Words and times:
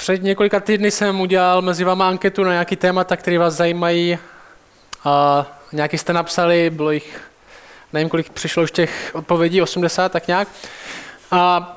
před 0.00 0.22
několika 0.22 0.60
týdny 0.60 0.90
jsem 0.90 1.20
udělal 1.20 1.62
mezi 1.62 1.84
váma 1.84 2.08
anketu 2.08 2.44
na 2.44 2.50
nějaký 2.50 2.76
témata, 2.76 3.16
které 3.16 3.38
vás 3.38 3.54
zajímají. 3.54 4.18
A 5.04 5.46
nějaký 5.72 5.98
jste 5.98 6.12
napsali, 6.12 6.70
bylo 6.70 6.90
jich, 6.90 7.20
nevím, 7.92 8.08
kolik 8.08 8.30
přišlo 8.30 8.62
už 8.62 8.70
těch 8.70 9.10
odpovědí, 9.14 9.62
80, 9.62 10.12
tak 10.12 10.28
nějak. 10.28 10.48
A, 11.30 11.76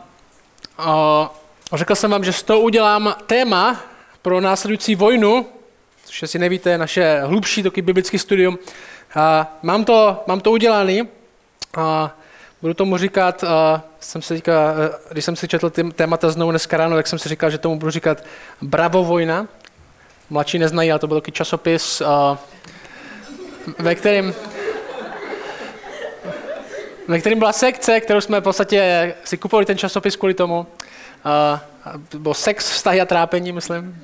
a 0.77 1.29
řekl 1.73 1.95
jsem 1.95 2.11
vám, 2.11 2.23
že 2.23 2.33
z 2.33 2.43
toho 2.43 2.59
udělám 2.59 3.15
téma 3.25 3.81
pro 4.21 4.41
následující 4.41 4.95
vojnu, 4.95 5.45
což 6.05 6.23
asi 6.23 6.39
nevíte, 6.39 6.77
naše 6.77 7.21
hlubší 7.21 7.63
taky 7.63 7.81
biblický 7.81 8.19
studium. 8.19 8.59
A 9.15 9.57
mám, 9.61 9.85
to, 9.85 10.23
mám 10.27 10.39
to 10.39 10.51
udělaný. 10.51 11.09
A 11.77 12.17
budu 12.63 12.73
tomu 12.73 12.97
říkat, 12.97 13.43
a 13.43 13.83
jsem 13.99 14.21
si 14.21 14.35
říkal, 14.35 14.73
když 15.11 15.25
jsem 15.25 15.35
si 15.35 15.47
četl 15.47 15.69
ty 15.69 15.83
témata 15.83 16.29
znovu 16.29 16.51
dneska 16.51 16.77
ráno, 16.77 16.95
tak 16.95 17.07
jsem 17.07 17.19
si 17.19 17.29
říkal, 17.29 17.49
že 17.49 17.57
tomu 17.57 17.79
budu 17.79 17.91
říkat 17.91 18.23
Bravo 18.61 19.03
vojna. 19.03 19.47
Mladší 20.29 20.59
neznají, 20.59 20.91
ale 20.91 20.99
to 20.99 21.07
byl 21.07 21.21
takový 21.21 21.31
časopis, 21.31 22.01
a, 22.01 22.37
ve 23.79 23.95
kterém 23.95 24.33
ve 27.07 27.19
kterém 27.19 27.39
byla 27.39 27.53
sekce, 27.53 27.99
kterou 27.99 28.21
jsme 28.21 28.39
v 28.39 28.43
podstatě 28.43 29.13
si 29.23 29.37
kupovali 29.37 29.65
ten 29.65 29.77
časopis 29.77 30.15
kvůli 30.15 30.33
tomu. 30.33 30.67
A, 31.23 31.61
byl 32.17 32.33
sex, 32.33 32.71
vztahy 32.71 33.01
a 33.01 33.05
trápení, 33.05 33.51
myslím. 33.51 34.03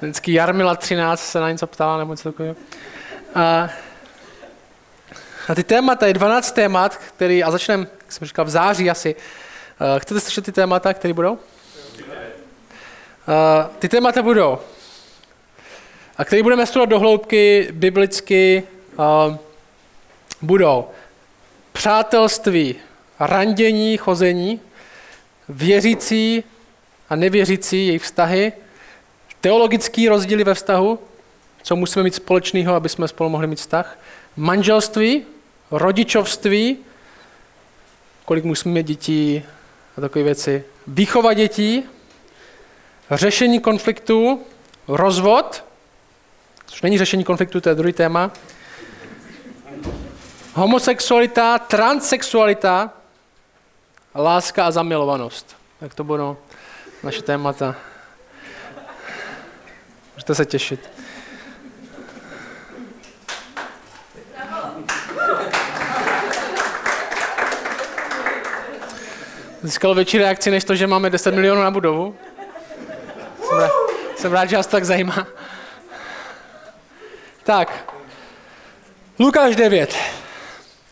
Vždycky 0.00 0.32
Jarmila 0.32 0.74
13 0.74 1.20
se 1.20 1.40
na 1.40 1.50
něco 1.50 1.66
ptala, 1.66 1.98
nebo 1.98 2.12
něco 2.12 2.32
takového. 2.32 2.56
A, 3.34 3.68
a 5.50 5.54
ty 5.54 5.64
témata, 5.64 6.06
je 6.06 6.12
12 6.12 6.52
témat, 6.52 6.96
který, 6.96 7.44
a 7.44 7.50
začneme, 7.50 7.86
jak 8.00 8.12
jsem 8.12 8.26
říkal, 8.26 8.44
v 8.44 8.50
září 8.50 8.90
asi. 8.90 9.14
Uh, 9.14 9.98
chcete 9.98 10.20
slyšet 10.20 10.44
ty 10.44 10.52
témata, 10.52 10.94
které 10.94 11.14
budou? 11.14 11.32
Uh, 11.32 11.38
ty 13.78 13.88
témata 13.88 14.22
budou. 14.22 14.58
A 16.16 16.24
které 16.24 16.42
budeme 16.42 16.66
studovat 16.66 16.88
do 16.88 16.98
hloubky, 16.98 17.68
biblicky, 17.72 18.62
uh, 18.96 19.36
budou 20.42 20.88
přátelství, 21.72 22.74
randění, 23.20 23.96
chození, 23.96 24.60
věřící 25.48 26.44
a 27.08 27.16
nevěřící, 27.16 27.86
jejich 27.86 28.02
vztahy, 28.02 28.52
teologický 29.40 30.08
rozdíly 30.08 30.44
ve 30.44 30.54
vztahu, 30.54 30.98
co 31.62 31.76
musíme 31.76 32.02
mít 32.02 32.14
společného, 32.14 32.74
aby 32.74 32.88
jsme 32.88 33.08
spolu 33.08 33.30
mohli 33.30 33.46
mít 33.46 33.58
vztah, 33.58 33.98
manželství, 34.36 35.26
rodičovství, 35.70 36.78
kolik 38.24 38.44
musíme 38.44 38.74
mít 38.74 38.86
dětí 38.86 39.42
a 39.98 40.00
takové 40.00 40.24
věci, 40.24 40.64
výchova 40.86 41.34
dětí, 41.34 41.84
řešení 43.10 43.60
konfliktů, 43.60 44.42
rozvod, 44.88 45.64
což 46.66 46.82
není 46.82 46.98
řešení 46.98 47.24
konfliktu, 47.24 47.60
to 47.60 47.68
je 47.68 47.74
druhý 47.74 47.92
téma, 47.92 48.30
homosexualita, 50.54 51.58
transsexualita, 51.58 52.92
láska 54.14 54.66
a 54.66 54.70
zamilovanost. 54.70 55.56
Tak 55.80 55.94
to 55.94 56.04
budou 56.04 56.36
naše 57.02 57.22
témata. 57.22 57.76
Můžete 60.14 60.34
se 60.34 60.46
těšit. 60.46 60.99
Získalo 69.62 69.94
větší 69.94 70.18
reakci, 70.18 70.50
než 70.50 70.64
to, 70.64 70.74
že 70.74 70.86
máme 70.86 71.10
10 71.10 71.34
milionů 71.34 71.62
na 71.62 71.70
budovu. 71.70 72.16
Jsem 73.42 73.58
rád, 73.58 73.70
jsem 74.16 74.32
rád 74.32 74.46
že 74.50 74.56
vás 74.56 74.66
to 74.66 74.70
tak 74.70 74.84
zajímá. 74.84 75.26
Tak, 77.42 77.94
Lukáš 79.18 79.56
9. 79.56 79.96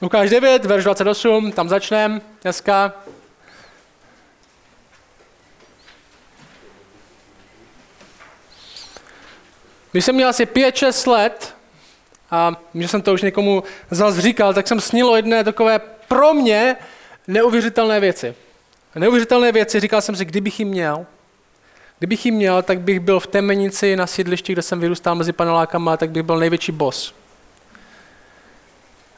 Lukáš 0.02 0.30
9, 0.30 0.64
verš 0.64 0.84
28, 0.84 1.52
tam 1.52 1.68
začneme 1.68 2.20
dneska. 2.42 2.92
Když 9.92 10.04
jsem 10.04 10.14
měl 10.14 10.28
asi 10.28 10.44
5-6 10.46 11.10
let, 11.10 11.54
a 12.30 12.56
že 12.74 12.88
jsem 12.88 13.02
to 13.02 13.12
už 13.12 13.22
někomu 13.22 13.62
zase 13.90 14.20
říkal, 14.20 14.54
tak 14.54 14.68
jsem 14.68 14.80
snil 14.80 15.10
o 15.10 15.16
jedné 15.16 15.44
takové 15.44 15.78
pro 16.08 16.34
mě 16.34 16.76
neuvěřitelné 17.26 18.00
věci. 18.00 18.34
Neuvěřitelné 18.94 19.52
věci, 19.52 19.80
říkal 19.80 20.00
jsem 20.00 20.16
si, 20.16 20.24
kdybych 20.24 20.58
jim 20.58 20.68
měl, 20.68 21.06
kdybych 21.98 22.26
jim 22.26 22.34
měl, 22.34 22.62
tak 22.62 22.80
bych 22.80 23.00
byl 23.00 23.20
v 23.20 23.26
Temenici 23.26 23.96
na 23.96 24.06
sídlišti, 24.06 24.52
kde 24.52 24.62
jsem 24.62 24.80
vyrůstal 24.80 25.14
mezi 25.14 25.32
panelákama, 25.32 25.96
tak 25.96 26.10
bych 26.10 26.22
byl 26.22 26.38
největší 26.38 26.72
boss. 26.72 27.14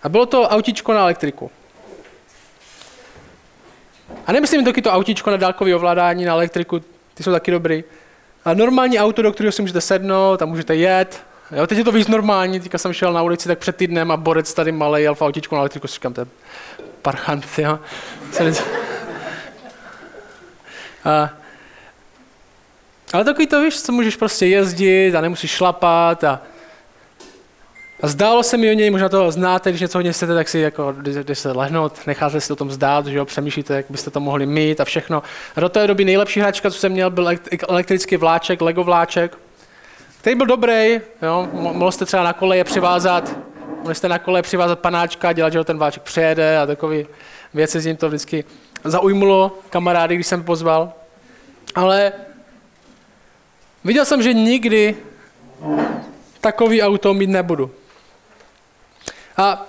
A 0.03 0.09
bylo 0.09 0.27
to 0.27 0.43
autíčko 0.43 0.93
na 0.93 1.01
elektriku. 1.01 1.51
A 4.27 4.33
nemyslím 4.33 4.65
taky 4.65 4.83
to 4.83 4.91
autíčko 4.91 5.31
na 5.31 5.37
dálkové 5.37 5.75
ovládání, 5.75 6.25
na 6.25 6.33
elektriku, 6.33 6.81
ty 7.15 7.23
jsou 7.23 7.33
taky 7.33 7.51
dobrý. 7.51 7.85
A 8.45 8.55
normální 8.55 8.99
auto, 8.99 9.23
do 9.23 9.33
kterého 9.33 9.53
si 9.53 9.63
můžete 9.63 9.81
sednout 9.81 10.43
a 10.43 10.47
můžete 10.47 10.77
jet. 10.77 11.23
Jo, 11.57 11.67
teď 11.67 11.79
je 11.79 11.85
to 11.85 11.93
víc 11.93 12.09
normální, 12.09 12.61
teďka 12.61 12.79
jsem 12.79 12.93
šel 12.93 13.13
na 13.13 13.23
ulici 13.23 13.49
tak 13.49 13.59
před 13.59 13.77
týdnem 13.77 14.11
a 14.11 14.17
borec 14.17 14.55
tady 14.55 14.73
malý 14.73 15.03
jel 15.03 15.15
v 15.15 15.23
autíčku 15.23 15.55
na 15.55 15.61
elektriku, 15.61 15.87
si 15.87 15.95
říkám, 15.95 16.15
to 16.15 16.21
je 16.21 16.27
parchant, 17.03 17.47
jo. 17.59 17.79
A, 21.05 21.31
ale 23.13 23.25
takový 23.25 23.47
to 23.47 23.65
víš, 23.65 23.83
co 23.83 23.93
můžeš 23.93 24.17
prostě 24.17 24.47
jezdit 24.47 25.15
a 25.15 25.21
nemusíš 25.21 25.51
šlapat 25.51 26.25
a, 26.25 26.43
a 28.03 28.09
zdálo 28.09 28.43
se 28.43 28.57
mi 28.57 28.71
o 28.71 28.75
něj, 28.75 28.91
možná 28.91 29.09
to 29.09 29.31
znáte, 29.31 29.71
když 29.71 29.81
něco 29.81 29.99
hodně 29.99 30.13
chcete, 30.13 30.35
tak 30.35 30.49
si 30.49 30.59
jako, 30.59 30.95
když 31.23 31.39
se 31.39 31.53
lehnout, 31.53 32.07
necháte 32.07 32.41
si 32.41 32.53
o 32.53 32.57
tom 32.57 32.71
zdát, 32.71 33.07
že 33.07 33.19
jo, 33.19 33.25
přemýšlíte, 33.25 33.75
jak 33.75 33.87
byste 33.89 34.11
to 34.11 34.21
mohli 34.21 34.47
mít 34.47 34.81
a 34.81 34.85
všechno. 34.85 35.23
A 35.57 35.61
do 35.61 35.69
té 35.69 35.87
doby 35.87 36.05
nejlepší 36.05 36.41
hračka, 36.41 36.71
co 36.71 36.79
jsem 36.79 36.93
měl, 36.93 37.11
byl 37.11 37.29
elektrický 37.69 38.17
vláček, 38.17 38.61
Lego 38.61 38.85
vláček, 38.85 39.39
který 40.21 40.37
byl 40.37 40.47
dobrý, 40.47 41.01
jo, 41.23 41.49
mohl 41.53 41.93
jste 41.93 42.05
třeba 42.05 42.23
na 42.23 42.33
koleje 42.33 42.65
přivázat, 42.65 43.37
mohli 43.79 43.95
jste 43.95 44.09
na 44.09 44.19
koleje 44.19 44.43
přivázat 44.43 44.79
panáčka 44.79 45.33
dělat, 45.33 45.53
že 45.53 45.65
ten 45.65 45.79
vláček 45.79 46.03
přejede 46.03 46.59
a 46.59 46.67
takový 46.67 47.07
věci 47.55 47.81
s 47.81 47.87
ním 47.87 47.97
to 47.97 48.09
vždycky 48.09 48.45
zaujmulo 48.85 49.59
kamarády, 49.71 50.15
když 50.15 50.27
jsem 50.27 50.45
pozval. 50.45 50.93
Ale 51.75 52.13
viděl 53.85 54.05
jsem, 54.05 54.23
že 54.23 54.35
nikdy 54.35 54.97
takový 56.41 56.83
auto 56.83 57.15
mít 57.15 57.31
nebudu. 57.31 57.71
A 59.37 59.67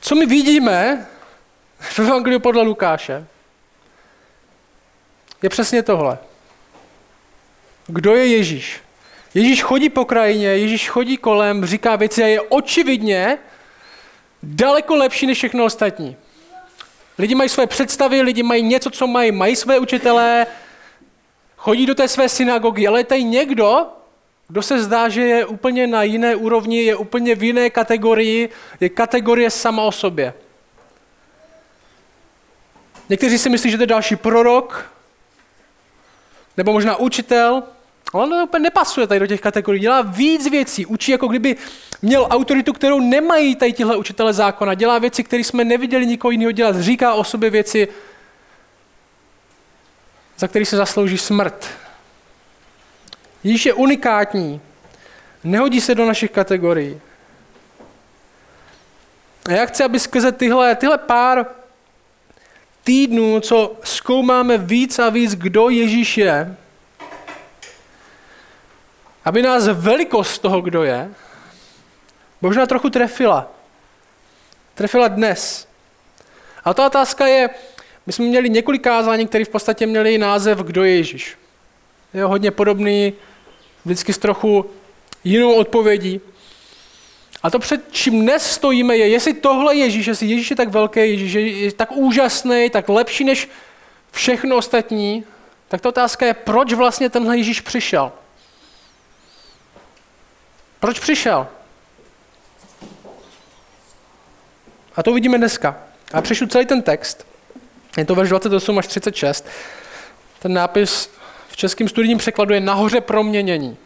co 0.00 0.14
my 0.14 0.26
vidíme 0.26 1.06
v 1.78 1.98
Evangeliu 1.98 2.40
podle 2.40 2.62
Lukáše, 2.62 3.26
je 5.42 5.48
přesně 5.48 5.82
tohle. 5.82 6.18
Kdo 7.86 8.14
je 8.14 8.26
Ježíš? 8.26 8.80
Ježíš 9.34 9.62
chodí 9.62 9.88
po 9.88 10.04
krajině, 10.04 10.46
Ježíš 10.46 10.88
chodí 10.88 11.16
kolem, 11.16 11.64
říká 11.64 11.96
věci 11.96 12.22
a 12.22 12.26
je 12.26 12.40
očividně 12.40 13.38
daleko 14.42 14.96
lepší 14.96 15.26
než 15.26 15.38
všechno 15.38 15.64
ostatní. 15.64 16.16
Lidi 17.18 17.34
mají 17.34 17.48
své 17.48 17.66
představy, 17.66 18.22
lidi 18.22 18.42
mají 18.42 18.62
něco, 18.62 18.90
co 18.90 19.06
mají, 19.06 19.32
mají 19.32 19.56
své 19.56 19.78
učitelé, 19.78 20.46
chodí 21.56 21.86
do 21.86 21.94
té 21.94 22.08
své 22.08 22.28
synagogy, 22.28 22.86
ale 22.86 23.00
je 23.00 23.04
tady 23.04 23.24
někdo, 23.24 23.86
kdo 24.48 24.62
se 24.62 24.82
zdá, 24.82 25.08
že 25.08 25.22
je 25.22 25.46
úplně 25.46 25.86
na 25.86 26.02
jiné 26.02 26.36
úrovni, 26.36 26.82
je 26.82 26.96
úplně 26.96 27.34
v 27.34 27.42
jiné 27.42 27.70
kategorii, 27.70 28.48
je 28.80 28.88
kategorie 28.88 29.50
sama 29.50 29.82
o 29.82 29.92
sobě. 29.92 30.34
Někteří 33.08 33.38
si 33.38 33.48
myslí, 33.48 33.70
že 33.70 33.76
to 33.76 33.82
je 33.82 33.86
další 33.86 34.16
prorok, 34.16 34.92
nebo 36.56 36.72
možná 36.72 36.96
učitel, 36.96 37.62
on 38.12 38.34
úplně 38.34 38.62
nepasuje 38.62 39.06
tady 39.06 39.20
do 39.20 39.26
těch 39.26 39.40
kategorií, 39.40 39.82
dělá 39.82 40.02
víc 40.02 40.50
věcí, 40.50 40.86
učí 40.86 41.12
jako 41.12 41.28
kdyby 41.28 41.56
měl 42.02 42.26
autoritu, 42.30 42.72
kterou 42.72 43.00
nemají 43.00 43.56
tady 43.56 43.72
tihle 43.72 43.96
učitele 43.96 44.32
zákona, 44.32 44.74
dělá 44.74 44.98
věci, 44.98 45.24
které 45.24 45.44
jsme 45.44 45.64
neviděli 45.64 46.06
nikoho 46.06 46.30
jiného 46.30 46.52
dělat, 46.52 46.80
říká 46.80 47.14
o 47.14 47.24
sobě 47.24 47.50
věci, 47.50 47.88
za 50.38 50.48
které 50.48 50.64
se 50.64 50.76
zaslouží 50.76 51.18
smrt. 51.18 51.68
Ježíš 53.44 53.66
je 53.66 53.72
unikátní, 53.72 54.60
nehodí 55.44 55.80
se 55.80 55.94
do 55.94 56.06
našich 56.06 56.30
kategorií. 56.30 57.00
A 59.48 59.52
já 59.52 59.66
chci, 59.66 59.84
aby 59.84 60.00
skrze 60.00 60.32
tyhle, 60.32 60.74
tyhle 60.74 60.98
pár 60.98 61.46
týdnů, 62.84 63.40
co 63.40 63.76
zkoumáme 63.84 64.58
víc 64.58 64.98
a 64.98 65.08
víc, 65.08 65.34
kdo 65.34 65.68
Ježíš 65.68 66.18
je, 66.18 66.56
aby 69.26 69.42
nás 69.42 69.66
velikost 69.66 70.38
toho, 70.38 70.60
kdo 70.60 70.84
je, 70.84 71.10
možná 72.40 72.66
trochu 72.66 72.90
trefila. 72.90 73.52
Trefila 74.74 75.08
dnes. 75.08 75.68
A 76.64 76.74
ta 76.74 76.86
otázka 76.86 77.26
je, 77.26 77.50
My 78.06 78.12
jsme 78.12 78.24
měli 78.24 78.50
několik 78.50 78.82
kázání, 78.82 79.26
které 79.26 79.44
v 79.44 79.48
podstatě 79.48 79.86
měli 79.86 80.18
název 80.18 80.58
Kdo 80.58 80.84
je 80.84 80.96
Ježíš. 80.96 81.38
Je 82.14 82.24
hodně 82.24 82.50
podobný, 82.50 83.12
vždycky 83.84 84.12
s 84.12 84.18
trochu 84.18 84.70
jinou 85.24 85.54
odpovědí. 85.54 86.20
A 87.42 87.50
to 87.50 87.58
před 87.58 87.80
čím 87.90 88.20
dnes 88.20 88.50
stojíme 88.50 88.96
je, 88.96 89.08
jestli 89.08 89.34
tohle 89.34 89.76
Ježíš, 89.76 90.06
jestli 90.06 90.26
Ježíš 90.26 90.50
je 90.50 90.56
tak 90.56 90.68
velký, 90.68 91.00
Ježíš 91.00 91.32
je 91.34 91.72
tak 91.72 91.92
úžasný, 91.92 92.70
tak 92.70 92.88
lepší 92.88 93.24
než 93.24 93.48
všechno 94.12 94.56
ostatní, 94.56 95.24
tak 95.68 95.80
ta 95.80 95.88
otázka 95.88 96.26
je, 96.26 96.34
proč 96.34 96.72
vlastně 96.72 97.10
tenhle 97.10 97.38
Ježíš 97.38 97.60
přišel. 97.60 98.12
Proč 100.86 100.98
přišel? 100.98 101.46
A 104.96 105.02
to 105.02 105.10
uvidíme 105.10 105.38
dneska. 105.38 105.76
A 106.12 106.20
přešlu 106.20 106.46
celý 106.46 106.66
ten 106.66 106.82
text. 106.82 107.26
Je 107.96 108.04
to 108.04 108.14
verš 108.14 108.28
28 108.28 108.78
až 108.78 108.86
36. 108.86 109.46
Ten 110.38 110.52
nápis 110.52 111.10
v 111.48 111.56
českém 111.56 111.88
studijním 111.88 112.18
překladu 112.18 112.54
je 112.54 112.60
nahoře 112.60 113.00
proměnění. 113.00 113.76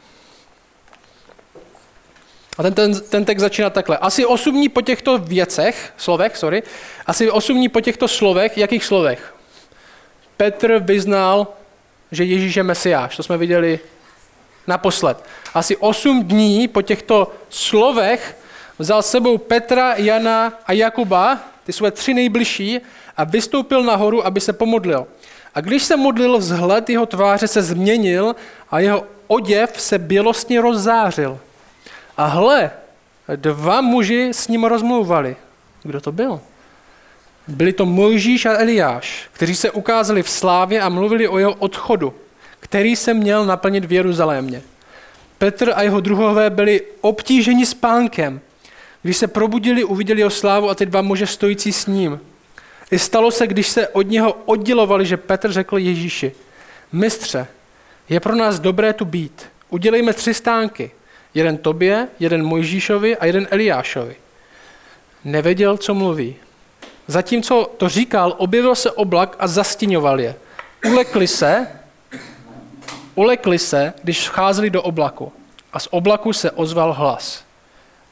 A 2.58 2.62
ten, 2.62 2.75
ten, 2.75 3.00
ten 3.00 3.25
text 3.25 3.41
začíná 3.41 3.70
takhle. 3.70 3.99
Asi 3.99 4.26
osm 4.26 4.55
dní 4.55 4.69
po 4.69 4.82
těchto 4.82 5.19
věcech, 5.19 5.93
slovech, 5.97 6.37
sorry, 6.37 6.62
asi 7.06 7.31
osm 7.31 7.56
dní 7.56 7.69
po 7.69 7.81
těchto 7.81 8.08
slovech, 8.08 8.58
jakých 8.58 8.85
slovech? 8.85 9.35
Petr 10.37 10.79
vyznal, 10.79 11.47
že 12.12 12.25
Ježíš 12.25 12.56
je 12.56 12.62
Mesiáš. 12.62 13.17
To 13.17 13.23
jsme 13.23 13.38
viděli 13.38 13.81
naposled. 14.66 15.24
Asi 15.54 15.76
osm 15.76 16.24
dní 16.24 16.68
po 16.68 16.82
těchto 16.82 17.32
slovech 17.48 18.36
vzal 18.78 19.02
sebou 19.02 19.38
Petra, 19.38 19.94
Jana 19.96 20.52
a 20.66 20.72
Jakuba, 20.72 21.38
ty 21.64 21.72
své 21.72 21.90
tři 21.90 22.14
nejbližší, 22.14 22.80
a 23.16 23.24
vystoupil 23.24 23.82
nahoru, 23.82 24.26
aby 24.26 24.40
se 24.40 24.52
pomodlil. 24.52 25.06
A 25.54 25.60
když 25.60 25.82
se 25.82 25.96
modlil, 25.96 26.38
vzhled 26.38 26.90
jeho 26.90 27.06
tváře 27.06 27.48
se 27.48 27.62
změnil 27.62 28.36
a 28.70 28.80
jeho 28.80 29.06
oděv 29.26 29.80
se 29.80 29.98
bělostně 29.98 30.60
rozzářil. 30.60 31.38
A 32.16 32.26
hle, 32.26 32.70
dva 33.36 33.80
muži 33.80 34.28
s 34.32 34.48
ním 34.48 34.64
rozmlouvali. 34.64 35.36
Kdo 35.82 36.00
to 36.00 36.12
byl? 36.12 36.40
Byli 37.48 37.72
to 37.72 37.86
Mojžíš 37.86 38.46
a 38.46 38.58
Eliáš, 38.58 39.28
kteří 39.32 39.56
se 39.56 39.70
ukázali 39.70 40.22
v 40.22 40.30
slávě 40.30 40.80
a 40.80 40.88
mluvili 40.88 41.28
o 41.28 41.38
jeho 41.38 41.54
odchodu, 41.54 42.14
který 42.60 42.96
se 42.96 43.14
měl 43.14 43.46
naplnit 43.46 43.84
v 43.84 43.92
Jeruzalémě. 43.92 44.62
Petr 45.38 45.72
a 45.74 45.82
jeho 45.82 46.00
druhové 46.00 46.50
byli 46.50 46.82
obtíženi 47.00 47.66
spánkem. 47.66 48.40
Když 49.02 49.16
se 49.16 49.26
probudili, 49.26 49.84
uviděli 49.84 50.20
jeho 50.20 50.30
slávu 50.30 50.70
a 50.70 50.74
ty 50.74 50.86
dva 50.86 51.02
muže 51.02 51.26
stojící 51.26 51.72
s 51.72 51.86
ním. 51.86 52.20
I 52.90 52.98
stalo 52.98 53.30
se, 53.30 53.46
když 53.46 53.68
se 53.68 53.88
od 53.88 54.02
něho 54.02 54.32
oddělovali, 54.32 55.06
že 55.06 55.16
Petr 55.16 55.52
řekl 55.52 55.78
Ježíši, 55.78 56.32
mistře, 56.92 57.46
je 58.08 58.20
pro 58.20 58.34
nás 58.34 58.60
dobré 58.60 58.92
tu 58.92 59.04
být. 59.04 59.46
Udělejme 59.70 60.12
tři 60.12 60.34
stánky. 60.34 60.90
Jeden 61.34 61.56
tobě, 61.56 62.08
jeden 62.20 62.44
Mojžíšovi 62.44 63.16
a 63.16 63.26
jeden 63.26 63.48
Eliášovi. 63.50 64.16
Nevěděl, 65.24 65.76
co 65.76 65.94
mluví. 65.94 66.36
Zatímco 67.06 67.70
to 67.76 67.88
říkal, 67.88 68.34
objevil 68.38 68.74
se 68.74 68.90
oblak 68.90 69.36
a 69.38 69.46
zastíňoval 69.46 70.20
je. 70.20 70.34
Ulekli 70.86 71.26
se, 71.26 71.66
ulekli 73.14 73.58
se, 73.58 73.92
když 74.02 74.28
vcházeli 74.28 74.70
do 74.70 74.82
oblaku. 74.82 75.32
A 75.72 75.78
z 75.78 75.88
oblaku 75.90 76.32
se 76.32 76.50
ozval 76.50 76.92
hlas. 76.92 77.44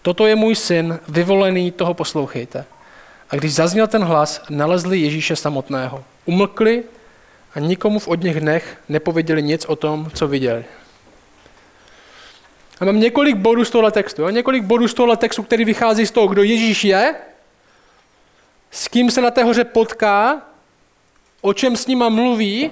Toto 0.03 0.27
je 0.27 0.37
můj 0.37 0.55
syn, 0.55 0.99
vyvolený, 1.09 1.71
toho 1.71 1.95
poslouchejte. 1.95 2.65
A 3.31 3.37
když 3.37 3.55
zazněl 3.55 3.87
ten 3.87 4.05
hlas, 4.05 4.43
nalezli 4.51 4.99
Ježíše 4.99 5.37
samotného. 5.37 6.05
Umlkli 6.25 6.85
a 7.55 7.61
nikomu 7.61 7.99
v 7.99 8.09
od 8.09 8.23
nich 8.23 8.41
dnech 8.41 8.79
nepověděli 8.89 9.43
nic 9.43 9.65
o 9.65 9.77
tom, 9.77 10.11
co 10.15 10.29
viděli. 10.29 10.65
A 12.81 12.85
mám 12.85 13.01
několik 13.01 13.37
bodů 13.37 13.65
z 13.65 13.71
tohle 13.71 13.91
textu. 13.91 14.23
Jo? 14.23 14.31
Několik 14.31 14.65
bodů 14.65 14.89
z 14.89 14.95
tohle 14.95 15.17
textu, 15.17 15.43
který 15.43 15.65
vychází 15.65 16.07
z 16.07 16.11
toho, 16.11 16.27
kdo 16.27 16.43
Ježíš 16.43 16.85
je, 16.85 17.15
s 18.71 18.89
kým 18.89 19.11
se 19.11 19.21
na 19.21 19.31
té 19.31 19.45
hoře 19.45 19.65
potká, 19.65 20.43
o 21.41 21.53
čem 21.53 21.77
s 21.77 21.87
nima 21.87 22.09
mluví 22.09 22.71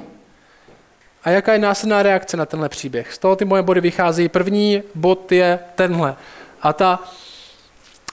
a 1.26 1.31
jaká 1.31 1.52
je 1.52 1.58
následná 1.58 2.02
reakce 2.02 2.37
na 2.37 2.46
tenhle 2.46 2.69
příběh. 2.69 3.14
Z 3.14 3.19
toho 3.19 3.37
ty 3.37 3.44
moje 3.44 3.62
body 3.62 3.81
vychází. 3.81 4.28
První 4.28 4.82
bod 4.94 5.32
je 5.32 5.58
tenhle. 5.75 6.17
A 6.62 6.73
ta, 6.73 7.02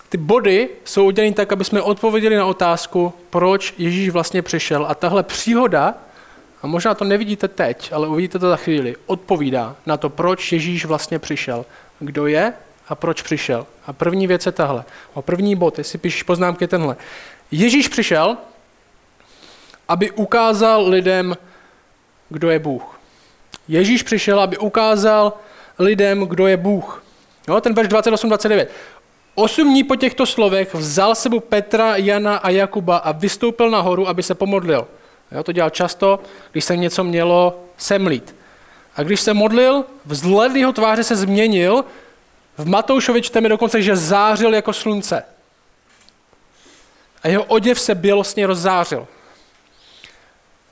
ty 0.09 0.17
body 0.17 0.69
jsou 0.85 1.05
udělané 1.05 1.33
tak, 1.33 1.51
aby 1.51 1.63
jsme 1.63 1.81
odpověděli 1.81 2.35
na 2.35 2.45
otázku, 2.45 3.13
proč 3.29 3.73
Ježíš 3.77 4.09
vlastně 4.09 4.41
přišel. 4.41 4.85
A 4.89 4.95
tahle 4.95 5.23
příhoda, 5.23 5.93
a 6.61 6.67
možná 6.67 6.93
to 6.93 7.05
nevidíte 7.05 7.47
teď, 7.47 7.93
ale 7.93 8.07
uvidíte 8.07 8.39
to 8.39 8.49
za 8.49 8.55
chvíli, 8.55 8.95
odpovídá 9.05 9.75
na 9.85 9.97
to, 9.97 10.09
proč 10.09 10.51
Ježíš 10.51 10.85
vlastně 10.85 11.19
přišel. 11.19 11.65
Kdo 11.99 12.27
je 12.27 12.53
a 12.87 12.95
proč 12.95 13.21
přišel. 13.21 13.67
A 13.87 13.93
první 13.93 14.27
věc 14.27 14.45
je 14.45 14.51
tahle. 14.51 14.83
O 15.13 15.21
první 15.21 15.55
bod, 15.55 15.77
jestli 15.77 15.99
píšeš 15.99 16.23
poznámky 16.23 16.67
tenhle. 16.67 16.95
Ježíš 17.51 17.87
přišel, 17.87 18.37
aby 19.87 20.11
ukázal 20.11 20.87
lidem, 20.87 21.37
kdo 22.29 22.49
je 22.49 22.59
Bůh. 22.59 22.92
Ježíš 23.67 24.03
přišel, 24.03 24.39
aby 24.39 24.57
ukázal 24.57 25.33
lidem, 25.79 26.19
kdo 26.19 26.47
je 26.47 26.57
Bůh. 26.57 27.03
Jo, 27.47 27.61
ten 27.61 27.73
verš 27.73 27.89
28-29. 27.89 28.67
Osm 29.35 29.69
dní 29.69 29.83
po 29.83 29.95
těchto 29.95 30.25
slovech 30.25 30.73
vzal 30.73 31.15
sebou 31.15 31.39
Petra, 31.39 31.95
Jana 31.95 32.37
a 32.37 32.49
Jakuba 32.49 32.97
a 32.97 33.11
vystoupil 33.11 33.69
nahoru, 33.69 34.07
aby 34.07 34.23
se 34.23 34.35
pomodlil. 34.35 34.87
Jo, 35.31 35.43
to 35.43 35.51
dělal 35.51 35.69
často, 35.69 36.19
když 36.51 36.65
se 36.65 36.77
něco 36.77 37.03
mělo 37.03 37.63
semlít. 37.77 38.35
A 38.95 39.03
když 39.03 39.21
se 39.21 39.33
modlil, 39.33 39.85
vzhled 40.05 40.55
jeho 40.55 40.73
tváře 40.73 41.03
se 41.03 41.15
změnil, 41.15 41.85
v 42.57 42.67
Matoušovi 42.67 43.21
čteme 43.21 43.49
dokonce, 43.49 43.81
že 43.81 43.95
zářil 43.95 44.53
jako 44.53 44.73
slunce. 44.73 45.23
A 47.23 47.27
jeho 47.27 47.43
oděv 47.43 47.79
se 47.79 47.95
bělostně 47.95 48.47
rozzářil. 48.47 49.07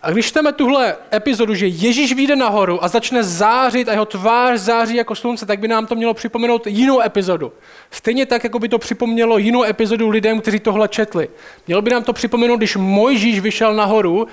A 0.01 0.11
když 0.11 0.25
čteme 0.25 0.53
tuhle 0.53 0.95
epizodu, 1.13 1.55
že 1.55 1.67
Ježíš 1.67 2.13
vyjde 2.13 2.35
nahoru 2.35 2.83
a 2.83 2.87
začne 2.87 3.23
zářit 3.23 3.89
a 3.89 3.91
jeho 3.91 4.05
tvář 4.05 4.59
září 4.59 4.95
jako 4.95 5.15
slunce, 5.15 5.45
tak 5.45 5.59
by 5.59 5.67
nám 5.67 5.85
to 5.85 5.95
mělo 5.95 6.13
připomenout 6.13 6.67
jinou 6.67 7.01
epizodu. 7.01 7.53
Stejně 7.91 8.25
tak, 8.25 8.43
jako 8.43 8.59
by 8.59 8.69
to 8.69 8.77
připomnělo 8.77 9.37
jinou 9.37 9.63
epizodu 9.63 10.09
lidem, 10.09 10.41
kteří 10.41 10.59
tohle 10.59 10.87
četli. 10.87 11.29
Mělo 11.67 11.81
by 11.81 11.91
nám 11.91 12.03
to 12.03 12.13
připomenout, 12.13 12.57
když 12.57 12.75
Mojžíš 12.75 13.39
vyšel 13.39 13.73
nahoru, 13.73 14.27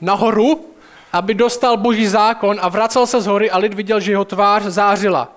nahoru, 0.00 0.66
aby 1.12 1.34
dostal 1.34 1.76
boží 1.76 2.06
zákon 2.06 2.58
a 2.60 2.68
vracel 2.68 3.06
se 3.06 3.20
z 3.20 3.26
hory 3.26 3.50
a 3.50 3.58
lid 3.58 3.74
viděl, 3.74 4.00
že 4.00 4.12
jeho 4.12 4.24
tvář 4.24 4.62
zářila, 4.62 5.36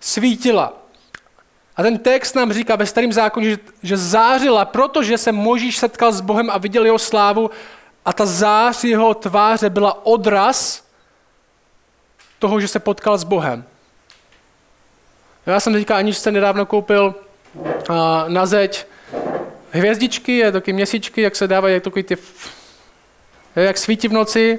svítila. 0.00 0.72
A 1.76 1.82
ten 1.82 1.98
text 1.98 2.34
nám 2.34 2.52
říká 2.52 2.76
ve 2.76 2.86
starém 2.86 3.12
zákoně, 3.12 3.50
že, 3.50 3.58
že 3.82 3.96
zářila, 3.96 4.64
protože 4.64 5.18
se 5.18 5.32
Možíš 5.32 5.76
setkal 5.78 6.12
s 6.12 6.20
Bohem 6.20 6.50
a 6.50 6.58
viděl 6.58 6.84
jeho 6.84 6.98
slávu 6.98 7.50
a 8.08 8.12
ta 8.12 8.26
zář 8.26 8.84
jeho 8.84 9.14
tváře 9.14 9.70
byla 9.70 10.06
odraz 10.06 10.84
toho, 12.38 12.60
že 12.60 12.68
se 12.68 12.78
potkal 12.78 13.18
s 13.18 13.24
Bohem. 13.24 13.64
Já 15.46 15.60
jsem 15.60 15.72
teďka 15.72 15.96
aniž 15.96 16.18
se 16.18 16.32
nedávno 16.32 16.66
koupil 16.66 17.14
na 18.28 18.46
zeď 18.46 18.86
hvězdičky, 19.70 20.36
je 20.36 20.52
taky 20.52 20.72
měsíčky, 20.72 21.22
jak 21.22 21.36
se 21.36 21.46
dávají, 21.46 21.74
jak 21.74 21.82
takový 21.82 22.02
ty, 22.02 22.16
jak 23.56 23.78
svítí 23.78 24.08
v 24.08 24.12
noci, 24.12 24.58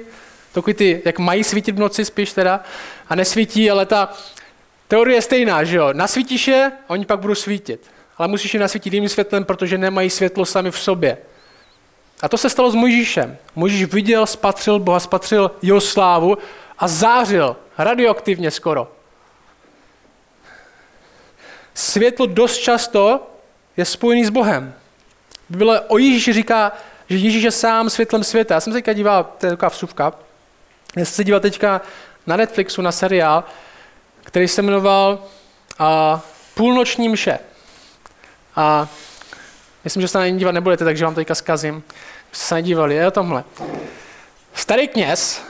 takový 0.52 0.74
ty, 0.74 1.02
jak 1.04 1.18
mají 1.18 1.44
svítit 1.44 1.72
v 1.72 1.78
noci 1.78 2.04
spíš 2.04 2.32
teda, 2.32 2.64
a 3.08 3.14
nesvítí, 3.14 3.70
ale 3.70 3.86
ta 3.86 4.12
teorie 4.88 5.16
je 5.16 5.22
stejná, 5.22 5.64
že 5.64 5.76
jo, 5.76 5.92
nasvítíš 5.92 6.48
je, 6.48 6.72
oni 6.86 7.06
pak 7.06 7.20
budou 7.20 7.34
svítit. 7.34 7.90
Ale 8.18 8.28
musíš 8.28 8.54
je 8.54 8.60
nasvítit 8.60 8.92
jiným 8.92 9.08
světlem, 9.08 9.44
protože 9.44 9.78
nemají 9.78 10.10
světlo 10.10 10.44
sami 10.46 10.70
v 10.70 10.78
sobě. 10.78 11.18
A 12.22 12.28
to 12.28 12.38
se 12.38 12.50
stalo 12.50 12.70
s 12.70 12.74
Mojžíšem. 12.74 13.36
Mojžíš 13.54 13.84
viděl, 13.84 14.26
spatřil 14.26 14.78
Boha, 14.78 15.00
spatřil 15.00 15.50
jeho 15.62 15.80
slávu 15.80 16.38
a 16.78 16.88
zářil 16.88 17.56
radioaktivně 17.78 18.50
skoro. 18.50 18.92
Světlo 21.74 22.26
dost 22.26 22.58
často 22.58 23.30
je 23.76 23.84
spojený 23.84 24.24
s 24.24 24.30
Bohem. 24.30 24.74
Bible 25.48 25.80
o 25.80 25.98
Ježíši 25.98 26.32
říká, 26.32 26.72
že 27.08 27.16
Ježíš 27.16 27.42
je 27.42 27.50
sám 27.50 27.90
světlem 27.90 28.24
světa. 28.24 28.54
Já 28.54 28.60
jsem 28.60 28.72
se 28.72 28.76
teďka 28.76 28.92
díval, 28.92 29.24
to 29.38 29.46
je 29.46 29.50
taková 29.50 29.68
vsuvka, 29.68 30.12
já 30.96 31.04
jsem 31.04 31.14
se 31.14 31.24
díval 31.24 31.40
teďka 31.40 31.80
na 32.26 32.36
Netflixu 32.36 32.82
na 32.82 32.92
seriál, 32.92 33.44
který 34.22 34.48
se 34.48 34.62
jmenoval 34.62 35.24
a, 35.78 36.20
Půlnoční 36.54 37.08
mše. 37.08 37.38
A 38.56 38.88
Myslím, 39.84 40.00
že 40.00 40.08
se 40.08 40.18
na 40.18 40.26
něj 40.26 40.38
dívat 40.38 40.52
nebudete, 40.52 40.84
takže 40.84 41.04
vám 41.04 41.14
teďka 41.14 41.34
zkazím. 41.34 41.82
Se 42.32 42.54
nedívali, 42.54 42.94
je 42.94 43.06
o 43.06 43.10
tomhle. 43.10 43.44
Starý 44.54 44.88
kněz, 44.88 45.42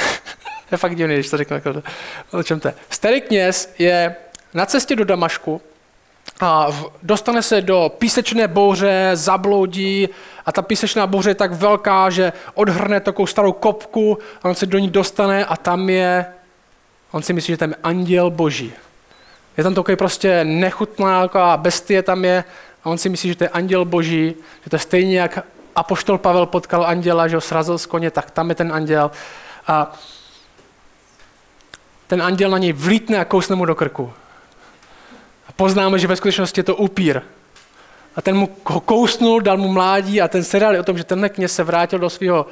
je 0.72 0.78
fakt 0.78 0.96
divný, 0.96 1.14
když 1.14 1.30
to 1.30 1.36
řeknu, 1.36 1.56
jako, 1.56 1.82
o 2.30 2.42
čem 2.42 2.60
to 2.60 2.68
je. 2.68 2.74
Starý 2.90 3.20
kněz 3.20 3.74
je 3.78 4.16
na 4.54 4.66
cestě 4.66 4.96
do 4.96 5.04
Damašku 5.04 5.60
a 6.40 6.66
dostane 7.02 7.42
se 7.42 7.60
do 7.60 7.92
písečné 7.98 8.48
bouře, 8.48 9.10
zabloudí 9.14 10.08
a 10.46 10.52
ta 10.52 10.62
písečná 10.62 11.06
bouře 11.06 11.30
je 11.30 11.34
tak 11.34 11.52
velká, 11.52 12.10
že 12.10 12.32
odhrne 12.54 13.00
takovou 13.00 13.26
starou 13.26 13.52
kopku 13.52 14.18
a 14.42 14.48
on 14.48 14.54
se 14.54 14.66
do 14.66 14.78
ní 14.78 14.90
dostane 14.90 15.44
a 15.44 15.56
tam 15.56 15.90
je, 15.90 16.26
on 17.10 17.22
si 17.22 17.32
myslí, 17.32 17.52
že 17.52 17.56
tam 17.56 17.70
je 17.70 17.76
anděl 17.82 18.30
boží. 18.30 18.72
Je 19.56 19.64
tam 19.64 19.74
takový 19.74 19.96
prostě 19.96 20.44
nechutná 20.44 21.30
bestie 21.56 22.02
tam 22.02 22.24
je 22.24 22.44
a 22.84 22.90
on 22.90 22.98
si 22.98 23.08
myslí, 23.08 23.28
že 23.28 23.36
to 23.36 23.44
je 23.44 23.48
anděl 23.48 23.84
boží, 23.84 24.34
že 24.64 24.70
to 24.70 24.76
je 24.76 24.80
stejně 24.80 25.20
jak 25.20 25.38
apoštol 25.78 26.18
Pavel 26.18 26.46
potkal 26.46 26.86
anděla, 26.86 27.28
že 27.28 27.36
ho 27.36 27.40
srazil 27.40 27.78
z 27.78 27.86
koně, 27.86 28.10
tak 28.10 28.30
tam 28.30 28.48
je 28.48 28.54
ten 28.54 28.72
anděl. 28.72 29.10
A 29.66 29.92
ten 32.06 32.22
anděl 32.22 32.50
na 32.50 32.58
něj 32.58 32.72
vlítne 32.72 33.18
a 33.18 33.24
kousne 33.24 33.56
mu 33.56 33.64
do 33.64 33.74
krku. 33.74 34.12
A 35.48 35.52
poznáme, 35.52 35.98
že 35.98 36.06
ve 36.06 36.16
skutečnosti 36.16 36.60
je 36.60 36.64
to 36.64 36.76
upír. 36.76 37.20
A 38.16 38.22
ten 38.22 38.36
mu 38.36 38.48
ho 38.64 38.80
kousnul, 38.80 39.40
dal 39.40 39.56
mu 39.56 39.68
mládí 39.68 40.20
a 40.20 40.28
ten 40.28 40.44
seriál 40.44 40.80
o 40.80 40.82
tom, 40.82 40.98
že 40.98 41.04
ten 41.04 41.28
kněz 41.28 41.54
se 41.54 41.64
vrátil 41.64 41.98
do 41.98 42.10
svého 42.10 42.46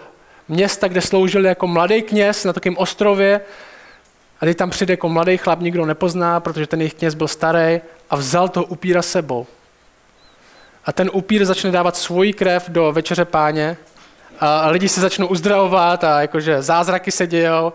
města, 0.49 0.89
kde 0.89 1.01
sloužil 1.01 1.45
jako 1.45 1.67
mladý 1.67 2.03
kněz 2.03 2.45
na 2.45 2.53
takovém 2.53 2.77
ostrově. 2.77 3.41
A 4.41 4.45
teď 4.45 4.57
tam 4.57 4.71
přijde 4.71 4.93
jako 4.93 5.09
mladý 5.09 5.37
chlap, 5.37 5.61
nikdo 5.61 5.87
nepozná, 5.87 6.41
protože 6.41 6.67
ten 6.67 6.81
jejich 6.81 6.95
kněz 6.95 7.15
byl 7.15 7.29
starý 7.29 7.81
a 8.11 8.17
vzal 8.17 8.49
toho 8.49 8.67
upíra 8.67 9.03
sebou. 9.03 9.47
A 10.87 10.93
ten 10.93 11.11
upír 11.13 11.45
začne 11.45 11.71
dávat 11.71 11.97
svoji 11.97 12.33
krev 12.33 12.69
do 12.69 12.93
večeře 12.93 13.25
páně 13.25 13.77
a 14.41 14.69
lidi 14.69 14.89
se 14.89 15.01
začnou 15.01 15.27
uzdravovat 15.27 16.05
a 16.05 16.21
jakože 16.21 16.63
zázraky 16.63 17.11
se 17.11 17.27
dějou. 17.27 17.73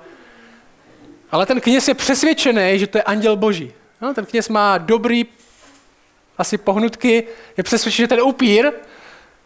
Ale 1.31 1.45
ten 1.45 1.61
kněz 1.61 1.87
je 1.87 1.93
přesvědčený, 1.93 2.79
že 2.79 2.87
to 2.87 2.97
je 2.97 3.03
anděl 3.03 3.35
boží. 3.35 3.73
No, 4.01 4.13
ten 4.13 4.25
kněz 4.25 4.49
má 4.49 4.77
dobrý 4.77 5.25
asi 6.37 6.57
pohnutky, 6.57 7.27
je 7.57 7.63
přesvědčený, 7.63 8.03
že 8.03 8.07
ten 8.07 8.21
upír, 8.21 8.71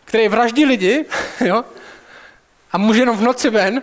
který 0.06 0.28
vraždí 0.28 0.66
lidi, 0.66 1.06
jo, 1.46 1.64
a 2.72 2.78
může 2.78 3.02
jenom 3.02 3.18
v 3.18 3.22
noci 3.22 3.50
ven, 3.50 3.82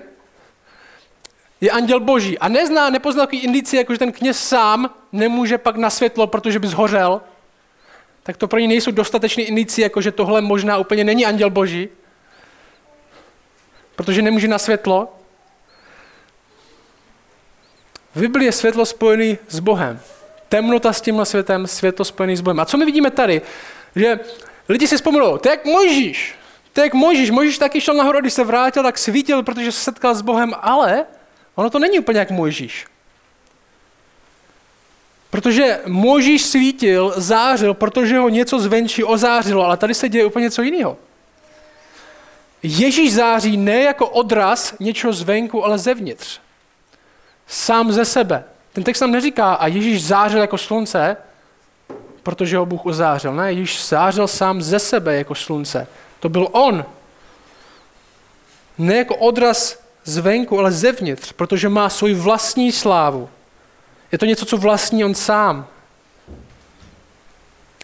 je 1.61 1.71
anděl 1.71 2.01
boží. 2.01 2.39
A 2.39 2.49
nezná, 2.49 2.91
nepozná 2.91 3.23
takový 3.23 3.43
indici, 3.43 3.77
jako 3.77 3.93
že 3.93 3.99
ten 3.99 4.13
kněz 4.13 4.49
sám 4.49 4.91
nemůže 5.13 5.59
pak 5.59 5.77
na 5.77 5.91
světlo, 5.91 6.27
protože 6.27 6.59
by 6.59 6.69
zhořel, 6.69 7.21
tak 8.23 8.37
to 8.37 8.49
pro 8.49 8.59
ně 8.59 8.69
nejsou 8.69 8.91
dostatečné 8.91 9.43
indici, 9.43 9.81
jako 9.81 10.01
že 10.01 10.13
tohle 10.13 10.41
možná 10.41 10.79
úplně 10.79 11.05
není 11.05 11.27
anděl 11.27 11.51
boží, 11.51 11.89
protože 13.97 14.23
nemůže 14.23 14.49
na 14.49 14.59
světlo. 14.59 15.17
V 18.15 18.21
Biblii 18.21 18.49
je 18.49 18.53
světlo 18.53 18.87
spojený 18.87 19.39
s 19.49 19.61
Bohem. 19.61 20.01
Temnota 20.49 20.93
s 20.93 21.01
tímhle 21.01 21.27
světem, 21.27 21.67
světlo 21.67 22.05
spojený 22.05 22.37
s 22.37 22.41
Bohem. 22.41 22.61
A 22.61 22.65
co 22.65 22.77
my 22.77 22.85
vidíme 22.85 23.11
tady? 23.11 23.43
Že 23.97 24.21
lidi 24.69 24.89
si 24.89 24.97
vzpomenou, 24.97 25.39
to 25.39 25.49
je 25.49 25.51
jak 25.51 25.65
Mojžíš. 25.65 26.35
To 26.73 26.81
je 26.81 26.85
jak 26.85 26.95
Mojžíš. 26.95 27.31
Mojžíš 27.31 27.59
taky 27.59 27.81
šel 27.81 27.95
nahoru, 27.95 28.21
když 28.21 28.33
se 28.33 28.45
vrátil, 28.45 28.83
tak 28.83 28.99
svítil, 28.99 29.43
protože 29.43 29.73
se 29.73 29.81
setkal 29.81 30.15
s 30.15 30.23
Bohem, 30.23 30.55
ale 30.61 31.07
ono 31.55 31.71
to 31.71 31.79
není 31.79 31.99
úplně 31.99 32.19
jak 32.19 32.31
Mojžíš. 32.31 32.87
Protože 35.33 35.81
Mojžíš 35.87 36.47
svítil, 36.47 37.15
zářil, 37.17 37.75
protože 37.75 38.19
ho 38.19 38.29
něco 38.29 38.59
zvenčí 38.59 39.05
ozářilo, 39.05 39.65
ale 39.65 39.77
tady 39.77 39.95
se 39.95 40.09
děje 40.09 40.25
úplně 40.25 40.43
něco 40.43 40.63
jiného. 40.63 40.97
Ježíš 42.63 43.15
září 43.15 43.57
ne 43.57 43.83
jako 43.83 44.09
odraz 44.09 44.75
něčeho 44.81 45.13
zvenku, 45.13 45.65
ale 45.65 45.79
zevnitř. 45.79 46.41
Sám 47.47 47.93
ze 47.93 48.05
sebe. 48.05 48.45
Ten 48.73 48.85
text 48.85 49.01
nám 49.01 49.11
neříká, 49.11 49.55
a 49.55 49.67
Ježíš 49.67 50.05
zářil 50.07 50.41
jako 50.41 50.59
slunce, 50.59 51.17
protože 52.23 52.57
ho 52.57 52.67
Bůh 52.67 52.87
ozářil. 52.87 53.35
Ne, 53.35 53.53
Ježíš 53.53 53.89
zářil 53.89 54.29
sám 54.29 54.63
ze 54.63 54.79
sebe 54.79 55.17
jako 55.17 55.35
slunce. 55.35 55.87
To 56.21 56.29
byl 56.29 56.49
on. 56.53 56.85
Ne 58.79 58.97
jako 58.97 59.17
odraz 59.17 59.83
zvenku, 60.05 60.59
ale 60.59 60.73
zevnitř, 60.73 61.33
protože 61.33 61.69
má 61.69 61.89
svoji 61.89 62.15
vlastní 62.15 62.73
slávu. 62.73 63.29
Je 64.13 64.19
to 64.19 64.27
něco, 64.27 64.47
co 64.47 64.57
vlastní 64.57 65.05
on 65.05 65.15
sám. 65.15 65.67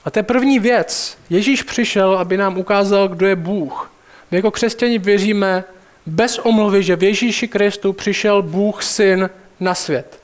A 0.05 0.11
to 0.11 0.19
je 0.19 0.23
první 0.23 0.59
věc. 0.59 1.19
Ježíš 1.31 1.63
přišel, 1.63 2.19
aby 2.19 2.37
nám 2.37 2.59
ukázal, 2.59 3.09
kdo 3.09 3.27
je 3.27 3.37
Bůh. 3.37 3.93
My 4.31 4.39
jako 4.39 4.51
křesťani 4.51 4.99
věříme 4.99 5.65
bez 6.07 6.39
omluvy, 6.39 6.83
že 6.83 6.97
v 6.97 7.03
Ježíši 7.03 7.49
Kristu 7.49 7.93
přišel 7.93 8.43
Bůh 8.43 8.83
syn 8.83 9.31
na 9.61 9.75
svět. 9.75 10.21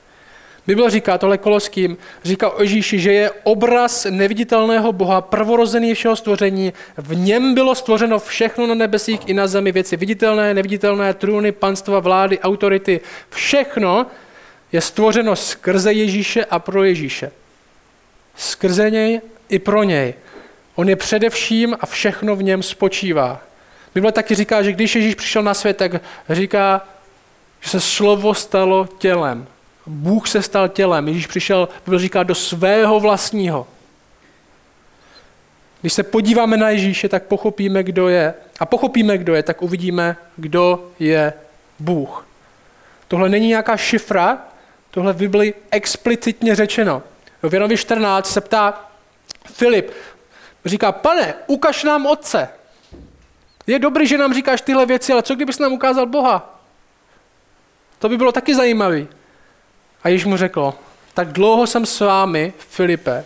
Bible 0.67 0.91
říká 0.91 1.19
tohle 1.19 1.39
Koloským, 1.39 1.97
říká 2.25 2.51
o 2.51 2.63
Ježíši, 2.63 2.99
že 2.99 3.13
je 3.13 3.31
obraz 3.43 4.07
neviditelného 4.11 4.93
Boha, 4.93 5.21
prvorozený 5.21 5.95
všeho 5.95 6.17
stvoření. 6.17 6.73
V 6.97 7.17
něm 7.17 7.55
bylo 7.55 7.75
stvořeno 7.75 8.19
všechno 8.19 8.67
na 8.67 8.75
nebesích 8.75 9.21
i 9.27 9.35
na 9.35 9.47
zemi, 9.47 9.73
věci 9.73 9.97
viditelné, 9.97 10.55
neviditelné, 10.55 11.15
trůny, 11.15 11.53
panstva, 11.53 12.01
vlády, 12.01 12.39
autority. 12.39 13.01
Všechno 13.31 14.07
je 14.75 14.81
stvořeno 14.81 15.37
skrze 15.37 15.93
Ježíše 15.93 16.45
a 16.45 16.59
pro 16.59 16.85
Ježíše. 16.85 17.31
Skrze 18.37 18.91
něj 18.91 19.21
i 19.49 19.59
pro 19.59 19.83
něj. 19.83 20.15
On 20.75 20.89
je 20.89 20.97
především 20.97 21.77
a 21.81 21.87
všechno 21.87 22.37
v 22.37 22.43
něm 22.43 22.63
spočívá. 22.63 23.41
Bible 23.95 24.13
taky 24.13 24.35
říká, 24.35 24.63
že 24.63 24.73
když 24.73 24.95
Ježíš 24.95 25.15
přišel 25.15 25.43
na 25.43 25.55
svět, 25.55 25.77
tak 25.77 25.93
říká, 26.31 26.87
že 27.61 27.71
se 27.71 27.81
slovo 27.81 28.35
stalo 28.35 28.89
tělem. 28.99 29.47
Bůh 29.87 30.29
se 30.29 30.43
stal 30.43 30.69
tělem. 30.69 31.09
Ježíš 31.09 31.27
přišel, 31.27 31.69
Bible 31.85 31.99
říká, 31.99 32.23
do 32.23 32.35
svého 32.35 33.01
vlastního. 33.01 33.67
Když 35.81 35.93
se 35.93 36.03
podíváme 36.03 36.57
na 36.57 36.71
Ježíše, 36.71 37.09
tak 37.09 37.23
pochopíme, 37.23 37.83
kdo 37.83 38.09
je. 38.09 38.35
A 38.61 38.67
pochopíme, 38.67 39.19
kdo 39.19 39.35
je, 39.35 39.43
tak 39.43 39.63
uvidíme, 39.63 40.17
kdo 40.37 40.91
je 40.99 41.33
Bůh. 41.79 42.27
Tohle 43.09 43.29
není 43.29 43.49
nějaká 43.49 43.77
šifra, 43.77 44.54
tohle 44.95 45.13
v 45.13 45.17
Bibli 45.17 45.55
explicitně 45.71 46.55
řečeno. 46.55 47.03
V 47.43 47.55
Janovi 47.55 47.77
14 47.77 48.33
se 48.33 48.41
ptá 48.41 48.91
Filip, 49.45 49.91
říká, 50.65 50.93
pane, 50.93 51.35
ukaž 51.47 51.85
nám 51.85 52.07
otce. 52.07 52.49
Je 53.67 53.79
dobrý, 53.79 54.07
že 54.07 54.19
nám 54.19 54.35
říkáš 54.35 54.61
tyhle 54.61 54.87
věci, 54.87 55.13
ale 55.13 55.23
co 55.23 55.35
kdybys 55.35 55.59
nám 55.59 55.73
ukázal 55.73 56.07
Boha? 56.07 56.61
To 57.99 58.09
by 58.09 58.17
bylo 58.17 58.33
taky 58.33 58.55
zajímavé. 58.55 59.07
A 60.03 60.09
Ježíš 60.09 60.25
mu 60.25 60.37
řekl, 60.37 60.75
tak 61.15 61.33
dlouho 61.33 61.67
jsem 61.67 61.87
s 61.87 62.01
vámi, 62.01 62.53
Filipe, 62.59 63.25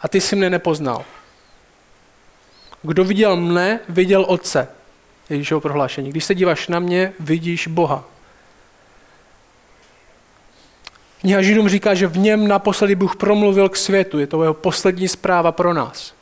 a 0.00 0.08
ty 0.08 0.20
jsi 0.20 0.36
mne 0.36 0.50
nepoznal. 0.50 1.04
Kdo 2.82 3.04
viděl 3.04 3.36
mne, 3.36 3.80
viděl 3.88 4.24
Otce. 4.28 4.68
Ježíšovo 5.30 5.60
prohlášení. 5.60 6.10
Když 6.10 6.24
se 6.24 6.34
díváš 6.34 6.68
na 6.68 6.78
mě, 6.78 7.12
vidíš 7.20 7.66
Boha. 7.66 8.13
Kniha 11.24 11.42
Židům 11.42 11.68
říká, 11.68 11.94
že 11.94 12.06
v 12.06 12.18
něm 12.18 12.48
naposledy 12.48 12.94
Bůh 12.94 13.16
promluvil 13.16 13.68
k 13.68 13.76
světu. 13.76 14.18
Je 14.18 14.26
to 14.26 14.42
jeho 14.42 14.54
poslední 14.54 15.08
zpráva 15.08 15.52
pro 15.52 15.74
nás. 15.74 16.14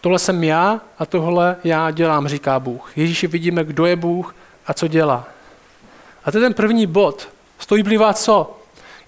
Tohle 0.00 0.18
jsem 0.18 0.44
já 0.44 0.80
a 0.98 1.06
tohle 1.06 1.56
já 1.64 1.90
dělám, 1.90 2.28
říká 2.28 2.60
Bůh. 2.60 2.92
Ježíši 2.96 3.26
vidíme, 3.26 3.64
kdo 3.64 3.86
je 3.86 3.96
Bůh 3.96 4.34
a 4.66 4.74
co 4.74 4.88
dělá. 4.88 5.28
A 6.24 6.30
to 6.30 6.38
je 6.38 6.42
ten 6.42 6.54
první 6.54 6.86
bod. 6.86 7.28
Z 7.58 7.66
toho 7.66 7.76
vyplývá 7.76 8.14
co? 8.14 8.58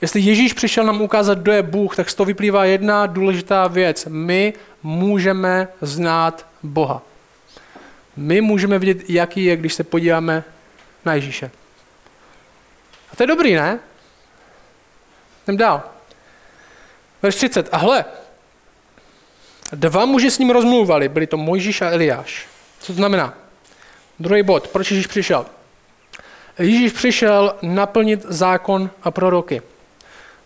Jestli 0.01 0.21
Ježíš 0.21 0.53
přišel 0.53 0.85
nám 0.85 1.01
ukázat, 1.01 1.39
kdo 1.39 1.53
je 1.53 1.63
Bůh, 1.63 1.97
tak 1.97 2.11
z 2.11 2.15
toho 2.15 2.27
vyplývá 2.27 2.65
jedna 2.65 3.07
důležitá 3.07 3.67
věc. 3.67 4.07
My 4.09 4.53
můžeme 4.83 5.69
znát 5.81 6.47
Boha. 6.63 7.03
My 8.17 8.41
můžeme 8.41 8.79
vidět, 8.79 9.11
jaký 9.11 9.45
je, 9.45 9.57
když 9.57 9.75
se 9.75 9.85
podíváme 9.85 10.45
na 11.05 11.15
Ježíše. 11.15 11.51
A 13.13 13.17
to 13.17 13.23
je 13.23 13.27
dobrý, 13.27 13.55
ne? 13.55 13.79
Jdem 15.45 15.57
dál. 15.57 15.83
Verš 17.23 17.35
30. 17.35 17.69
A 17.73 17.77
hle, 17.77 18.05
dva 19.73 20.05
muži 20.05 20.31
s 20.31 20.39
ním 20.39 20.51
rozmluvali, 20.51 21.09
byli 21.09 21.27
to 21.27 21.37
Mojžíš 21.37 21.83
a 21.83 21.91
Eliáš. 21.91 22.49
Co 22.81 22.87
to 22.87 22.93
znamená? 22.93 23.35
Druhý 24.19 24.43
bod, 24.43 24.69
proč 24.69 24.91
Ježíš 24.91 25.07
přišel? 25.07 25.47
Ježíš 26.59 26.93
přišel 26.93 27.55
naplnit 27.63 28.23
zákon 28.29 28.91
a 29.03 29.11
proroky. 29.11 29.63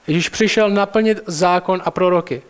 Ježíš 0.06 0.28
přišel 0.28 0.70
naplnit 0.70 1.20
zákon 1.26 1.82
a 1.84 1.90
proroky. 1.90 2.42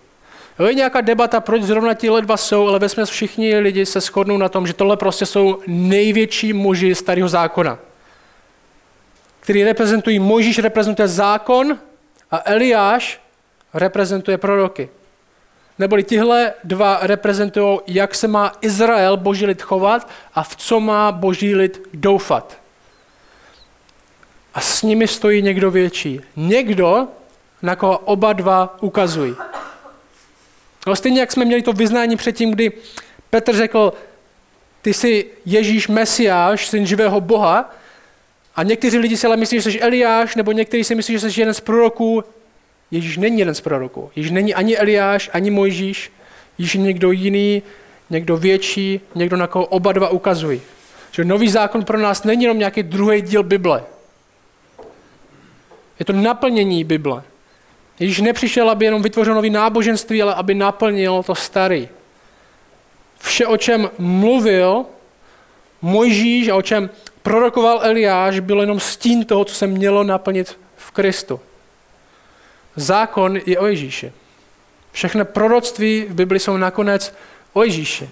Je 0.66 0.74
nějaká 0.74 1.00
debata, 1.00 1.40
proč 1.40 1.62
zrovna 1.62 1.94
ti 1.94 2.08
dva 2.20 2.36
jsou, 2.36 2.68
ale 2.68 2.78
ve 2.78 2.88
všichni 3.04 3.58
lidi 3.58 3.86
se 3.86 4.00
shodnou 4.00 4.36
na 4.36 4.48
tom, 4.48 4.66
že 4.66 4.72
tohle 4.72 4.96
prostě 4.96 5.26
jsou 5.26 5.60
největší 5.66 6.52
muži 6.52 6.94
starého 6.94 7.28
zákona 7.28 7.78
který 9.44 9.64
reprezentují, 9.64 10.18
Mojžíš 10.18 10.58
reprezentuje 10.58 11.08
zákon 11.08 11.78
a 12.30 12.42
Eliáš 12.44 13.20
reprezentuje 13.74 14.38
proroky. 14.38 14.88
Neboli 15.78 16.02
tihle 16.02 16.52
dva 16.64 16.98
reprezentují, 17.02 17.78
jak 17.86 18.14
se 18.14 18.28
má 18.28 18.52
Izrael, 18.60 19.16
boží 19.16 19.46
lid, 19.46 19.62
chovat 19.62 20.08
a 20.34 20.42
v 20.42 20.56
co 20.56 20.80
má 20.80 21.12
boží 21.12 21.54
lid 21.54 21.88
doufat. 21.94 22.58
A 24.54 24.60
s 24.60 24.82
nimi 24.82 25.08
stojí 25.08 25.42
někdo 25.42 25.70
větší. 25.70 26.20
Někdo, 26.36 27.08
na 27.62 27.76
koho 27.76 27.98
oba 27.98 28.32
dva 28.32 28.76
ukazují. 28.80 29.36
No 30.86 30.96
stejně 30.96 31.20
jak 31.20 31.32
jsme 31.32 31.44
měli 31.44 31.62
to 31.62 31.72
vyznání 31.72 32.16
předtím, 32.16 32.50
kdy 32.50 32.72
Petr 33.30 33.56
řekl, 33.56 33.92
ty 34.82 34.94
jsi 34.94 35.26
Ježíš 35.44 35.88
Mesiáš, 35.88 36.68
syn 36.68 36.86
živého 36.86 37.20
Boha, 37.20 37.74
a 38.56 38.62
někteří 38.62 38.98
lidi 38.98 39.16
si 39.16 39.26
ale 39.26 39.36
myslí, 39.36 39.60
že 39.60 39.70
jsi 39.70 39.80
Eliáš, 39.80 40.36
nebo 40.36 40.52
někteří 40.52 40.84
si 40.84 40.94
myslí, 40.94 41.18
že 41.18 41.30
jsi 41.30 41.40
jeden 41.40 41.54
z 41.54 41.60
proroků. 41.60 42.24
Ježíš 42.90 43.16
není 43.16 43.38
jeden 43.38 43.54
z 43.54 43.60
proroků. 43.60 44.10
Ježíš 44.16 44.30
není 44.30 44.54
ani 44.54 44.76
Eliáš, 44.76 45.30
ani 45.32 45.50
Mojžíš. 45.50 46.12
Ježíš 46.58 46.74
je 46.74 46.80
někdo 46.80 47.10
jiný, 47.10 47.62
někdo 48.10 48.36
větší, 48.36 49.00
někdo, 49.14 49.36
na 49.36 49.46
koho 49.46 49.66
oba 49.66 49.92
dva 49.92 50.08
ukazují. 50.08 50.60
Že 51.10 51.24
nový 51.24 51.48
zákon 51.48 51.84
pro 51.84 51.98
nás 51.98 52.24
není 52.24 52.42
jenom 52.42 52.58
nějaký 52.58 52.82
druhý 52.82 53.22
díl 53.22 53.42
Bible. 53.42 53.84
Je 55.98 56.04
to 56.04 56.12
naplnění 56.12 56.84
Bible. 56.84 57.22
Ježíš 58.00 58.20
nepřišel, 58.20 58.70
aby 58.70 58.84
jenom 58.84 59.02
vytvořil 59.02 59.34
nový 59.34 59.50
náboženství, 59.50 60.22
ale 60.22 60.34
aby 60.34 60.54
naplnil 60.54 61.22
to 61.22 61.34
starý. 61.34 61.88
Vše, 63.18 63.46
o 63.46 63.56
čem 63.56 63.90
mluvil 63.98 64.84
Mojžíš 65.82 66.48
a 66.48 66.56
o 66.56 66.62
čem 66.62 66.90
prorokoval 67.24 67.80
Eliáš, 67.82 68.40
bylo 68.40 68.60
jenom 68.60 68.80
stín 68.80 69.24
toho, 69.24 69.44
co 69.44 69.54
se 69.54 69.66
mělo 69.66 70.04
naplnit 70.04 70.58
v 70.76 70.90
Kristu. 70.90 71.40
Zákon 72.76 73.38
je 73.46 73.58
o 73.58 73.66
Ježíši. 73.66 74.12
Všechny 74.92 75.24
proroctví 75.24 76.06
v 76.08 76.14
Bibli 76.14 76.38
jsou 76.40 76.56
nakonec 76.56 77.14
o 77.52 77.64
Ježíši. 77.64 78.10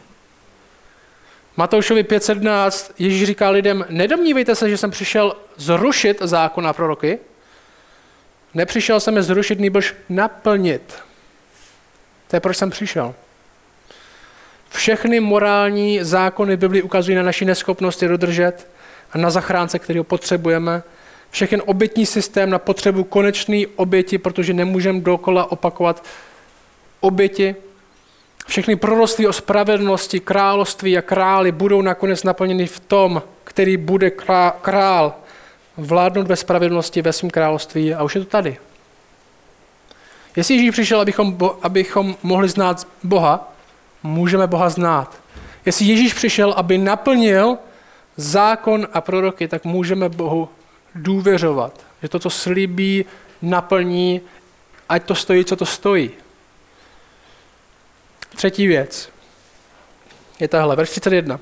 Matoušovi 1.57 2.03
5.17 2.03 2.93
Ježíš 2.99 3.27
říká 3.27 3.51
lidem, 3.51 3.85
nedomnívejte 3.89 4.55
se, 4.55 4.71
že 4.71 4.77
jsem 4.77 4.91
přišel 4.91 5.37
zrušit 5.57 6.19
zákon 6.21 6.67
a 6.67 6.73
proroky. 6.73 7.19
Nepřišel 8.55 9.01
jsem 9.01 9.17
je 9.17 9.23
zrušit, 9.23 9.61
nebož 9.61 9.95
naplnit. 10.09 10.95
To 12.29 12.37
je, 12.37 12.41
proč 12.41 12.57
jsem 12.57 12.71
přišel. 12.71 13.15
Všechny 14.71 15.21
morální 15.21 16.05
zákony 16.05 16.57
Bibli 16.57 16.83
ukazují 16.83 17.17
na 17.17 17.23
naši 17.23 17.45
neschopnost 17.45 18.03
je 18.03 18.09
dodržet 18.09 18.73
a 19.13 19.19
na 19.19 19.31
zachránce, 19.31 19.79
kterého 19.79 20.05
potřebujeme. 20.05 20.83
Všechny 21.31 21.61
obětní 21.61 22.07
systém 22.07 22.51
na 22.51 22.59
potřebu 22.59 23.05
konečné 23.05 23.63
oběti, 23.77 24.19
protože 24.19 24.53
nemůžeme 24.53 25.01
dokola 25.01 25.53
opakovat 25.53 26.05
oběti. 27.01 27.57
Všechny 28.47 28.77
proroctví 28.77 29.27
o 29.27 29.33
spravedlnosti, 29.33 30.21
království 30.21 30.99
a 30.99 31.03
králi 31.03 31.53
budou 31.53 31.83
nakonec 31.83 32.23
naplněny 32.23 32.67
v 32.67 32.81
tom, 32.81 33.23
který 33.45 33.77
bude 33.77 34.11
král 34.63 35.15
vládnout 35.77 36.27
ve 36.27 36.37
spravedlnosti 36.37 37.03
ve 37.03 37.13
svém 37.13 37.31
království 37.31 37.95
a 37.95 38.03
už 38.03 38.15
je 38.15 38.21
to 38.21 38.27
tady. 38.27 38.57
Jestli 40.37 40.55
Ježíš 40.55 40.71
přišel, 40.71 41.01
abychom, 41.01 41.39
abychom 41.63 42.17
mohli 42.23 42.49
znát 42.49 42.89
Boha, 43.03 43.53
můžeme 44.03 44.47
Boha 44.47 44.69
znát. 44.69 45.17
Jestli 45.67 45.87
Ježíš 45.87 46.15
přišel, 46.15 46.53
aby 46.57 46.79
naplnil 46.79 47.59
zákon 48.17 48.89
a 48.93 49.01
proroky, 49.01 49.49
tak 49.49 49.65
můžeme 49.65 50.09
Bohu 50.09 50.49
důvěřovat, 50.95 51.81
že 52.03 52.09
to, 52.09 52.19
co 52.19 52.31
slíbí, 52.31 53.05
naplní, 53.43 54.21
ať 54.89 55.05
to 55.05 55.15
stojí, 55.15 55.45
co 55.45 55.57
to 55.57 55.67
stojí. 55.67 56.11
Třetí 58.37 58.67
věc 58.67 59.09
je 60.41 60.49
tahle, 60.49 60.77
verš 60.77 60.91
31. 60.91 61.41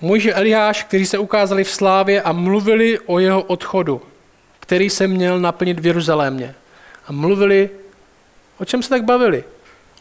Můj 0.00 0.32
Eliáš, 0.34 0.84
kteří 0.84 1.06
se 1.06 1.18
ukázali 1.18 1.64
v 1.64 1.70
slávě 1.70 2.22
a 2.22 2.32
mluvili 2.32 2.98
o 2.98 3.18
jeho 3.18 3.42
odchodu, 3.42 4.02
který 4.60 4.90
se 4.90 5.06
měl 5.06 5.40
naplnit 5.40 5.80
v 5.80 5.86
Jeruzalémě. 5.86 6.54
A 7.06 7.12
mluvili, 7.12 7.70
o 8.58 8.64
čem 8.64 8.82
se 8.82 8.88
tak 8.88 9.04
bavili? 9.04 9.44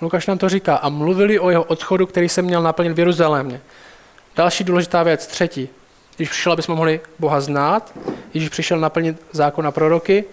Lukáš 0.01 0.27
nám 0.27 0.37
to 0.37 0.49
říká. 0.49 0.75
A 0.75 0.89
mluvili 0.89 1.39
o 1.39 1.49
jeho 1.49 1.63
odchodu, 1.63 2.05
který 2.05 2.29
se 2.29 2.41
měl 2.41 2.61
naplnit 2.61 2.93
v 2.93 2.99
Jeruzalémě. 2.99 3.61
Další 4.35 4.63
důležitá 4.63 5.03
věc, 5.03 5.27
třetí. 5.27 5.69
Když 6.15 6.29
přišel, 6.29 6.51
aby 6.51 6.61
jsme 6.61 6.75
mohli 6.75 7.01
Boha 7.19 7.41
znát, 7.41 7.93
Ježíš 8.33 8.49
přišel 8.49 8.79
naplnit 8.79 9.21
zákon 9.31 9.67
a 9.67 9.71
proroky, 9.71 10.25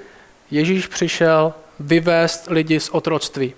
Ježíš 0.50 0.86
přišel 0.86 1.54
vyvést 1.80 2.46
lidi 2.50 2.80
z 2.80 2.88
otroctví. 2.88 3.54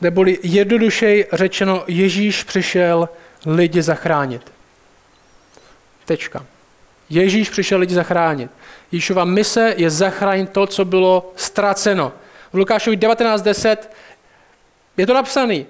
Neboli 0.00 0.38
jednodušej 0.42 1.26
řečeno, 1.32 1.84
Ježíš 1.86 2.42
přišel 2.42 3.08
lidi 3.46 3.82
zachránit. 3.82 4.52
Tečka. 6.04 6.46
Ježíš 7.10 7.50
přišel 7.50 7.78
lidi 7.78 7.94
zachránit. 7.94 8.50
Ježíšova 8.92 9.24
mise 9.24 9.74
je 9.76 9.90
zachránit 9.90 10.50
to, 10.50 10.66
co 10.66 10.84
bylo 10.84 11.32
ztraceno. 11.36 12.12
V 12.52 12.56
Lukášovi 12.56 12.96
19.10 12.96 13.76
je 14.96 15.06
to 15.06 15.14
napsané. 15.14 15.64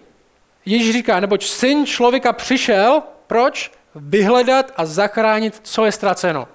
Ježíš 0.67 0.93
říká, 0.93 1.21
neboť 1.21 1.47
syn 1.47 1.87
člověka 1.87 2.33
přišel, 2.33 3.03
proč? 3.33 3.73
Vyhledat 3.95 4.73
a 4.77 4.87
zachránit, 4.87 5.61
co 5.63 5.85
je 5.85 5.93
ztraceno. 5.93 6.49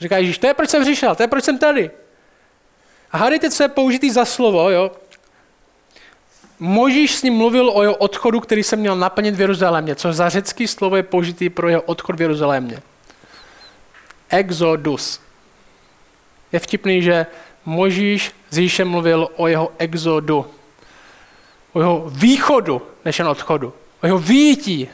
Říká 0.00 0.16
Ježíš, 0.16 0.38
to 0.38 0.46
je 0.46 0.54
proč 0.54 0.70
jsem 0.70 0.82
přišel, 0.82 1.14
to 1.14 1.22
je 1.22 1.28
proč 1.28 1.44
jsem 1.44 1.58
tady. 1.58 1.90
A 3.12 3.28
co 3.50 3.62
je 3.62 3.68
použitý 3.68 4.10
za 4.10 4.24
slovo, 4.24 4.70
jo? 4.70 4.90
Možíš 6.58 7.14
s 7.14 7.22
ním 7.22 7.34
mluvil 7.34 7.70
o 7.70 7.82
jeho 7.82 7.96
odchodu, 7.96 8.40
který 8.40 8.62
se 8.62 8.76
měl 8.76 8.96
naplnit 8.96 9.34
v 9.34 9.40
Jeruzalémě. 9.40 9.94
Co 9.94 10.12
za 10.12 10.28
řecký 10.28 10.66
slovo 10.66 10.96
je 10.96 11.02
použitý 11.02 11.50
pro 11.50 11.68
jeho 11.68 11.82
odchod 11.82 12.16
v 12.16 12.22
Jeruzalémě? 12.22 12.82
Exodus. 14.28 15.20
Je 16.52 16.58
vtipný, 16.58 17.02
že 17.02 17.26
Možíš 17.64 18.32
s 18.50 18.58
Ježíšem 18.58 18.88
mluvil 18.88 19.28
o 19.36 19.46
jeho 19.46 19.72
exodu. 19.78 20.46
O 21.72 21.80
jeho 21.80 22.04
východu, 22.08 22.82
než 23.04 23.18
jen 23.18 23.28
odchodu. 23.28 23.72
O 24.02 24.06
jeho 24.06 24.18
výjití. 24.18 24.88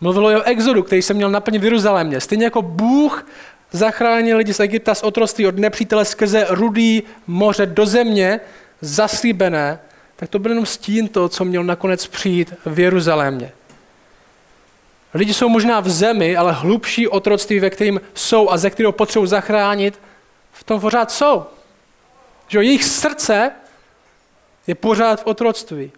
Mluvil 0.00 0.26
o 0.26 0.30
jeho 0.30 0.42
exodu, 0.42 0.82
který 0.82 1.02
se 1.02 1.14
měl 1.14 1.30
naplnit 1.30 1.58
v 1.58 1.64
Jeruzalémě. 1.64 2.20
Stejně 2.20 2.44
jako 2.44 2.62
Bůh 2.62 3.26
zachránil 3.70 4.36
lidi 4.36 4.54
z 4.54 4.60
Egypta 4.60 4.94
z 4.94 5.02
otroství 5.02 5.46
od 5.46 5.58
nepřítele 5.58 6.04
skrze 6.04 6.46
rudý 6.48 7.02
moře 7.26 7.66
do 7.66 7.86
země, 7.86 8.40
zaslíbené, 8.80 9.78
tak 10.16 10.28
to 10.28 10.38
byl 10.38 10.50
jenom 10.50 10.66
stín 10.66 11.08
toho, 11.08 11.28
co 11.28 11.44
měl 11.44 11.64
nakonec 11.64 12.06
přijít 12.06 12.54
v 12.66 12.78
Jeruzalémě. 12.78 13.52
Lidi 15.14 15.34
jsou 15.34 15.48
možná 15.48 15.80
v 15.80 15.88
zemi, 15.88 16.36
ale 16.36 16.52
hlubší 16.52 17.08
otroctví, 17.08 17.60
ve 17.60 17.70
kterým 17.70 18.00
jsou 18.14 18.50
a 18.50 18.56
ze 18.56 18.70
kterého 18.70 18.92
potřebují 18.92 19.28
zachránit, 19.28 20.00
v 20.52 20.64
tom 20.64 20.80
pořád 20.80 21.10
jsou. 21.10 21.46
Že 22.48 22.58
jejich 22.58 22.84
srdce 22.84 23.50
je 24.66 24.74
pořád 24.74 25.22
v 25.22 25.26
otroctví. 25.26 25.92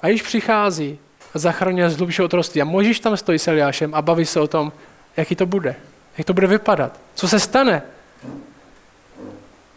A 0.00 0.08
již 0.08 0.22
přichází 0.22 0.98
zachraňuje 1.34 1.90
z 1.90 1.96
hlubšího 1.96 2.24
otroctví. 2.24 2.62
A 2.62 2.64
Možíš 2.64 3.00
tam 3.00 3.16
stojí 3.16 3.38
s 3.38 3.48
Eliášem 3.48 3.94
a 3.94 4.02
baví 4.02 4.26
se 4.26 4.40
o 4.40 4.46
tom, 4.46 4.72
jaký 5.16 5.36
to 5.36 5.46
bude. 5.46 5.76
Jak 6.18 6.26
to 6.26 6.32
bude 6.34 6.46
vypadat. 6.46 7.00
Co 7.14 7.28
se 7.28 7.40
stane, 7.40 7.82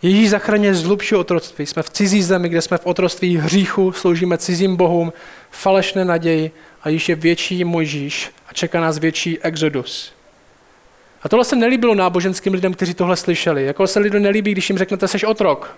Ježíš 0.01 0.29
zachraňuje 0.29 0.75
z 0.75 0.83
hlubšího 0.83 1.21
otroctví. 1.21 1.65
Jsme 1.65 1.83
v 1.83 1.89
cizí 1.89 2.23
zemi, 2.23 2.49
kde 2.49 2.61
jsme 2.61 2.77
v 2.77 2.85
otroctví 2.85 3.37
hříchu, 3.37 3.91
sloužíme 3.91 4.37
cizím 4.37 4.75
bohům, 4.75 5.13
falešné 5.51 6.05
naději 6.05 6.51
a 6.83 6.89
Ježíš 6.89 7.09
je 7.09 7.15
větší 7.15 7.63
Mojžíš 7.63 8.31
a 8.49 8.53
čeká 8.53 8.81
nás 8.81 8.97
větší 8.97 9.39
exodus. 9.39 10.13
A 11.23 11.29
tohle 11.29 11.45
se 11.45 11.55
nelíbilo 11.55 11.95
náboženským 11.95 12.53
lidem, 12.53 12.73
kteří 12.73 12.93
tohle 12.93 13.15
slyšeli. 13.15 13.65
Jako 13.65 13.87
se 13.87 13.99
lidem 13.99 14.23
nelíbí, 14.23 14.51
když 14.51 14.69
jim 14.69 14.77
řeknete, 14.77 15.07
seš 15.07 15.23
otrok. 15.23 15.75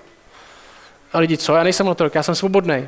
A 1.14 1.20
lidi, 1.20 1.38
co? 1.38 1.56
Já 1.56 1.64
nejsem 1.64 1.88
otrok, 1.88 2.16
já 2.16 2.24
jsem 2.24 2.36
svobodný. 2.36 2.88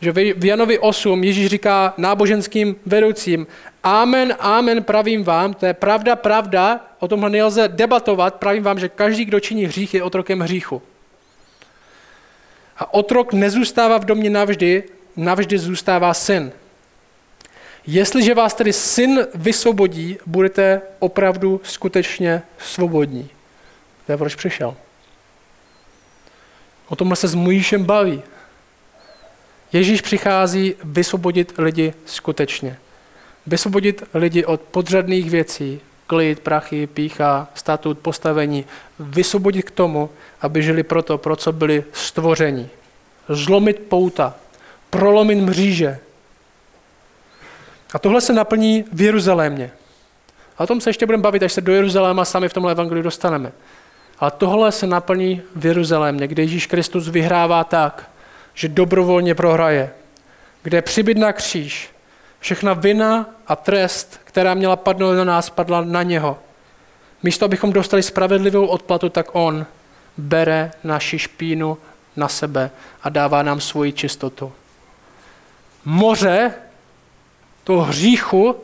Že 0.00 0.12
v 0.12 0.44
Janovi 0.44 0.78
8 0.78 1.24
Ježíš 1.24 1.46
říká 1.46 1.94
náboženským 1.96 2.76
vedoucím, 2.86 3.46
amen, 3.82 4.36
amen, 4.38 4.82
pravím 4.82 5.24
vám, 5.24 5.54
to 5.54 5.66
je 5.66 5.74
pravda, 5.74 6.16
pravda, 6.16 6.80
o 6.98 7.08
tomhle 7.08 7.30
nelze 7.30 7.68
debatovat, 7.68 8.34
pravím 8.34 8.62
vám, 8.62 8.78
že 8.78 8.88
každý, 8.88 9.24
kdo 9.24 9.40
činí 9.40 9.64
hřích, 9.64 9.94
je 9.94 10.02
otrokem 10.02 10.40
hříchu. 10.40 10.82
A 12.78 12.94
otrok 12.94 13.32
nezůstává 13.32 13.98
v 13.98 14.04
domě 14.04 14.30
navždy, 14.30 14.84
navždy 15.16 15.58
zůstává 15.58 16.14
syn. 16.14 16.52
Jestliže 17.86 18.34
vás 18.34 18.54
tedy 18.54 18.72
syn 18.72 19.26
vysvobodí, 19.34 20.18
budete 20.26 20.82
opravdu 20.98 21.60
skutečně 21.64 22.42
svobodní. 22.58 23.30
To 24.06 24.12
je 24.12 24.18
proč 24.18 24.34
přišel. 24.34 24.76
O 26.88 26.96
tomhle 26.96 27.16
se 27.16 27.28
s 27.28 27.34
Mojíšem 27.34 27.84
baví. 27.84 28.22
Ježíš 29.76 30.00
přichází 30.00 30.74
vysvobodit 30.84 31.52
lidi 31.58 31.94
skutečně. 32.06 32.78
Vysvobodit 33.46 34.02
lidi 34.14 34.44
od 34.44 34.60
podřadných 34.60 35.30
věcí, 35.30 35.80
klid, 36.06 36.40
prachy, 36.40 36.86
pícha, 36.86 37.48
statut, 37.54 37.98
postavení. 37.98 38.64
Vysvobodit 38.98 39.62
k 39.62 39.70
tomu, 39.70 40.10
aby 40.40 40.62
žili 40.62 40.82
proto, 40.82 41.18
pro 41.18 41.36
co 41.36 41.52
byli 41.52 41.84
stvořeni. 41.92 42.68
Zlomit 43.28 43.78
pouta, 43.78 44.34
prolomit 44.90 45.38
mříže. 45.38 45.98
A 47.92 47.98
tohle 47.98 48.20
se 48.20 48.32
naplní 48.32 48.84
v 48.92 49.00
Jeruzalémě. 49.00 49.70
A 50.58 50.64
o 50.64 50.66
tom 50.66 50.80
se 50.80 50.90
ještě 50.90 51.06
budeme 51.06 51.22
bavit, 51.22 51.42
až 51.42 51.52
se 51.52 51.60
do 51.60 51.72
Jeruzaléma 51.72 52.24
sami 52.24 52.48
v 52.48 52.52
tomhle 52.52 52.72
evangeliu 52.72 53.02
dostaneme. 53.02 53.52
Ale 54.18 54.30
tohle 54.30 54.72
se 54.72 54.86
naplní 54.86 55.42
v 55.56 55.66
Jeruzalémě, 55.66 56.28
kde 56.28 56.42
Ježíš 56.42 56.66
Kristus 56.66 57.08
vyhrává 57.08 57.64
tak, 57.64 58.10
že 58.56 58.68
dobrovolně 58.68 59.34
prohraje. 59.34 59.90
Kde 60.62 60.82
přibyt 60.82 61.18
na 61.18 61.32
kříž. 61.32 61.90
Všechna 62.40 62.72
vina 62.72 63.26
a 63.46 63.56
trest, 63.56 64.20
která 64.24 64.54
měla 64.54 64.76
padnout 64.76 65.16
na 65.16 65.24
nás, 65.24 65.50
padla 65.50 65.84
na 65.84 66.02
něho. 66.02 66.38
Místo, 67.22 67.44
abychom 67.44 67.72
dostali 67.72 68.02
spravedlivou 68.02 68.66
odplatu, 68.66 69.08
tak 69.08 69.26
on 69.32 69.66
bere 70.16 70.70
naši 70.84 71.18
špínu 71.18 71.78
na 72.16 72.28
sebe 72.28 72.70
a 73.02 73.08
dává 73.08 73.42
nám 73.42 73.60
svoji 73.60 73.92
čistotu. 73.92 74.52
Moře 75.84 76.54
toho 77.64 77.82
hříchu 77.82 78.56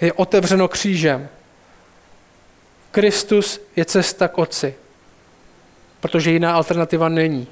je 0.00 0.12
otevřeno 0.12 0.68
křížem. 0.68 1.28
Kristus 2.90 3.60
je 3.76 3.84
cesta 3.84 4.28
k 4.28 4.38
Otci, 4.38 4.74
protože 6.00 6.30
jiná 6.30 6.54
alternativa 6.54 7.08
není. 7.08 7.46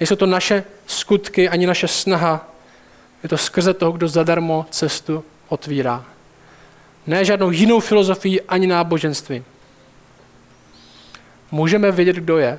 Nejsou 0.00 0.16
to 0.16 0.26
naše 0.26 0.64
skutky 0.86 1.48
ani 1.48 1.66
naše 1.66 1.88
snaha, 1.88 2.48
je 3.22 3.28
to 3.28 3.38
skrze 3.38 3.74
toho, 3.74 3.92
kdo 3.92 4.08
zadarmo 4.08 4.66
cestu 4.70 5.24
otvírá. 5.48 6.04
Ne 7.06 7.24
žádnou 7.24 7.50
jinou 7.50 7.80
filozofii 7.80 8.40
ani 8.40 8.66
náboženství. 8.66 9.44
Můžeme 11.50 11.92
vědět, 11.92 12.16
kdo 12.16 12.38
je. 12.38 12.58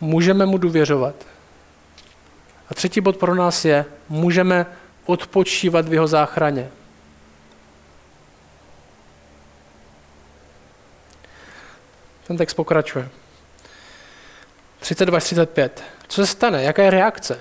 Můžeme 0.00 0.46
mu 0.46 0.58
důvěřovat. 0.58 1.14
A 2.70 2.74
třetí 2.74 3.00
bod 3.00 3.16
pro 3.16 3.34
nás 3.34 3.64
je, 3.64 3.84
můžeme 4.08 4.66
odpočívat 5.06 5.88
v 5.88 5.92
jeho 5.92 6.06
záchraně. 6.06 6.70
Ten 12.26 12.36
text 12.36 12.54
pokračuje. 12.54 13.08
32 14.84 15.20
35. 15.20 15.82
Co 16.08 16.26
se 16.26 16.26
stane? 16.26 16.62
Jaká 16.62 16.82
je 16.82 16.90
reakce? 16.90 17.40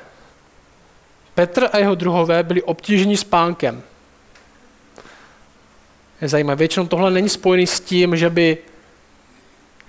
Petr 1.36 1.70
a 1.72 1.78
jeho 1.78 1.96
druhové 1.96 2.44
byli 2.44 2.64
obtíženi 2.64 3.18
spánkem. 3.18 3.84
Je 6.22 6.28
zajímavé, 6.28 6.56
většinou 6.56 6.88
tohle 6.88 7.12
není 7.12 7.30
spojený 7.30 7.68
s 7.68 7.80
tím, 7.80 8.16
že 8.16 8.30
by 8.30 8.58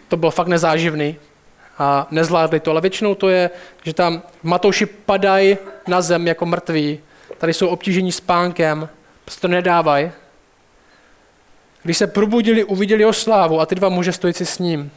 to 0.08 0.16
bylo 0.16 0.30
fakt 0.30 0.48
nezáživný 0.48 1.16
a 1.78 2.06
nezvládli 2.10 2.60
to, 2.60 2.70
ale 2.70 2.80
většinou 2.80 3.14
to 3.14 3.28
je, 3.28 3.50
že 3.84 3.94
tam 3.94 4.22
matouši 4.42 4.86
padají 4.86 5.56
na 5.86 6.02
zem 6.02 6.26
jako 6.26 6.46
mrtví, 6.46 7.00
tady 7.38 7.54
jsou 7.54 7.68
obtížení 7.68 8.12
spánkem, 8.12 8.88
prostě 9.24 9.40
to 9.40 9.48
nedávají. 9.48 10.12
Když 11.82 11.98
se 11.98 12.06
probudili, 12.06 12.64
uviděli 12.64 13.02
jeho 13.02 13.12
slávu 13.12 13.60
a 13.60 13.66
ty 13.66 13.74
dva 13.74 13.88
muže 13.88 14.12
stojící 14.12 14.46
s 14.46 14.58
ním. 14.58 14.90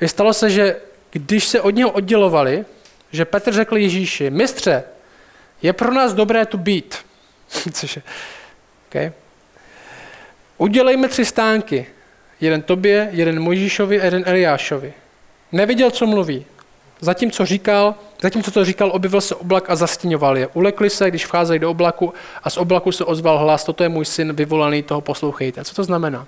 I 0.00 0.08
stalo 0.08 0.32
se, 0.32 0.50
že 0.50 0.87
když 1.10 1.44
se 1.44 1.60
od 1.60 1.70
něho 1.70 1.90
oddělovali, 1.90 2.64
že 3.12 3.24
Petr 3.24 3.52
řekl 3.52 3.76
Ježíši, 3.76 4.30
mistře, 4.30 4.84
je 5.62 5.72
pro 5.72 5.94
nás 5.94 6.14
dobré 6.14 6.46
tu 6.46 6.58
být. 6.58 6.98
Což 7.72 7.96
je, 7.96 8.02
okay. 8.88 9.12
Udělejme 10.58 11.08
tři 11.08 11.24
stánky. 11.24 11.86
Jeden 12.40 12.62
tobě, 12.62 13.08
jeden 13.12 13.40
Mojžíšovi 13.40 14.00
a 14.00 14.04
jeden 14.04 14.22
Eliášovi. 14.26 14.92
Neviděl, 15.52 15.90
co 15.90 16.06
mluví. 16.06 16.46
Zatímco 17.00 17.46
říkal, 17.46 17.94
zatímco 18.22 18.50
to 18.50 18.64
říkal, 18.64 18.90
objevil 18.94 19.20
se 19.20 19.34
oblak 19.34 19.70
a 19.70 19.76
zastíňoval 19.76 20.38
je. 20.38 20.46
Ulekli 20.46 20.90
se, 20.90 21.10
když 21.10 21.26
vcházejí 21.26 21.58
do 21.58 21.70
oblaku 21.70 22.14
a 22.42 22.50
z 22.50 22.56
oblaku 22.56 22.92
se 22.92 23.04
ozval 23.04 23.38
hlas, 23.38 23.64
toto 23.64 23.82
je 23.82 23.88
můj 23.88 24.04
syn 24.04 24.32
vyvolaný, 24.32 24.82
toho 24.82 25.00
poslouchejte. 25.00 25.64
Co 25.64 25.74
to 25.74 25.84
znamená? 25.84 26.26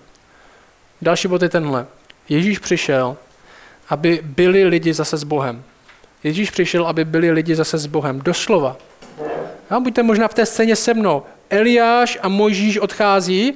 Další 1.02 1.28
bod 1.28 1.42
je 1.42 1.48
tenhle. 1.48 1.86
Ježíš 2.28 2.58
přišel, 2.58 3.16
aby 3.90 4.20
byli 4.22 4.64
lidi 4.64 4.94
zase 4.94 5.16
s 5.16 5.24
Bohem. 5.24 5.62
Ježíš 6.24 6.50
přišel, 6.50 6.86
aby 6.86 7.04
byli 7.04 7.30
lidi 7.30 7.54
zase 7.54 7.78
s 7.78 7.86
Bohem. 7.86 8.20
Doslova. 8.20 8.76
A 9.70 9.80
buďte 9.80 10.02
možná 10.02 10.28
v 10.28 10.34
té 10.34 10.46
scéně 10.46 10.76
se 10.76 10.94
mnou. 10.94 11.22
Eliáš 11.50 12.18
a 12.22 12.28
Mojžíš 12.28 12.78
odchází 12.78 13.54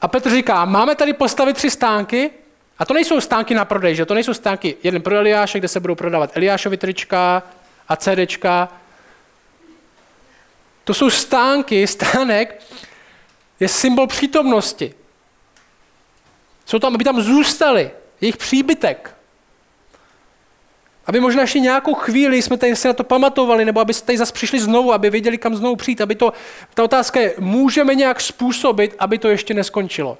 a 0.00 0.08
Petr 0.08 0.30
říká, 0.30 0.64
máme 0.64 0.94
tady 0.94 1.12
postavit 1.12 1.56
tři 1.56 1.70
stánky, 1.70 2.30
a 2.78 2.84
to 2.84 2.94
nejsou 2.94 3.20
stánky 3.20 3.54
na 3.54 3.64
prodej, 3.64 3.94
že 3.94 4.06
to 4.06 4.14
nejsou 4.14 4.34
stánky 4.34 4.76
jeden 4.82 5.02
pro 5.02 5.16
Eliáše, 5.16 5.58
kde 5.58 5.68
se 5.68 5.80
budou 5.80 5.94
prodávat 5.94 6.36
Eliášovi 6.36 6.76
trička 6.76 7.42
a 7.88 7.96
CDčka. 7.96 8.68
To 10.84 10.94
jsou 10.94 11.10
stánky, 11.10 11.86
stánek 11.86 12.62
je 13.60 13.68
symbol 13.68 14.06
přítomnosti. 14.06 14.94
Jsou 16.66 16.78
tam, 16.78 16.94
aby 16.94 17.04
tam 17.04 17.20
zůstali, 17.20 17.90
jejich 18.20 18.36
příbytek. 18.36 19.16
Aby 21.06 21.20
možná 21.20 21.40
ještě 21.40 21.60
nějakou 21.60 21.94
chvíli 21.94 22.42
jsme 22.42 22.56
tady 22.56 22.76
se 22.76 22.88
na 22.88 22.94
to 22.94 23.04
pamatovali, 23.04 23.64
nebo 23.64 23.80
aby 23.80 23.94
tady 23.94 24.18
zase 24.18 24.32
přišli 24.32 24.60
znovu, 24.60 24.92
aby 24.92 25.10
věděli, 25.10 25.38
kam 25.38 25.56
znovu 25.56 25.76
přijít. 25.76 26.00
Aby 26.00 26.14
to, 26.14 26.32
ta 26.74 26.84
otázka 26.84 27.20
je, 27.20 27.34
můžeme 27.38 27.94
nějak 27.94 28.20
způsobit, 28.20 28.94
aby 28.98 29.18
to 29.18 29.28
ještě 29.28 29.54
neskončilo. 29.54 30.18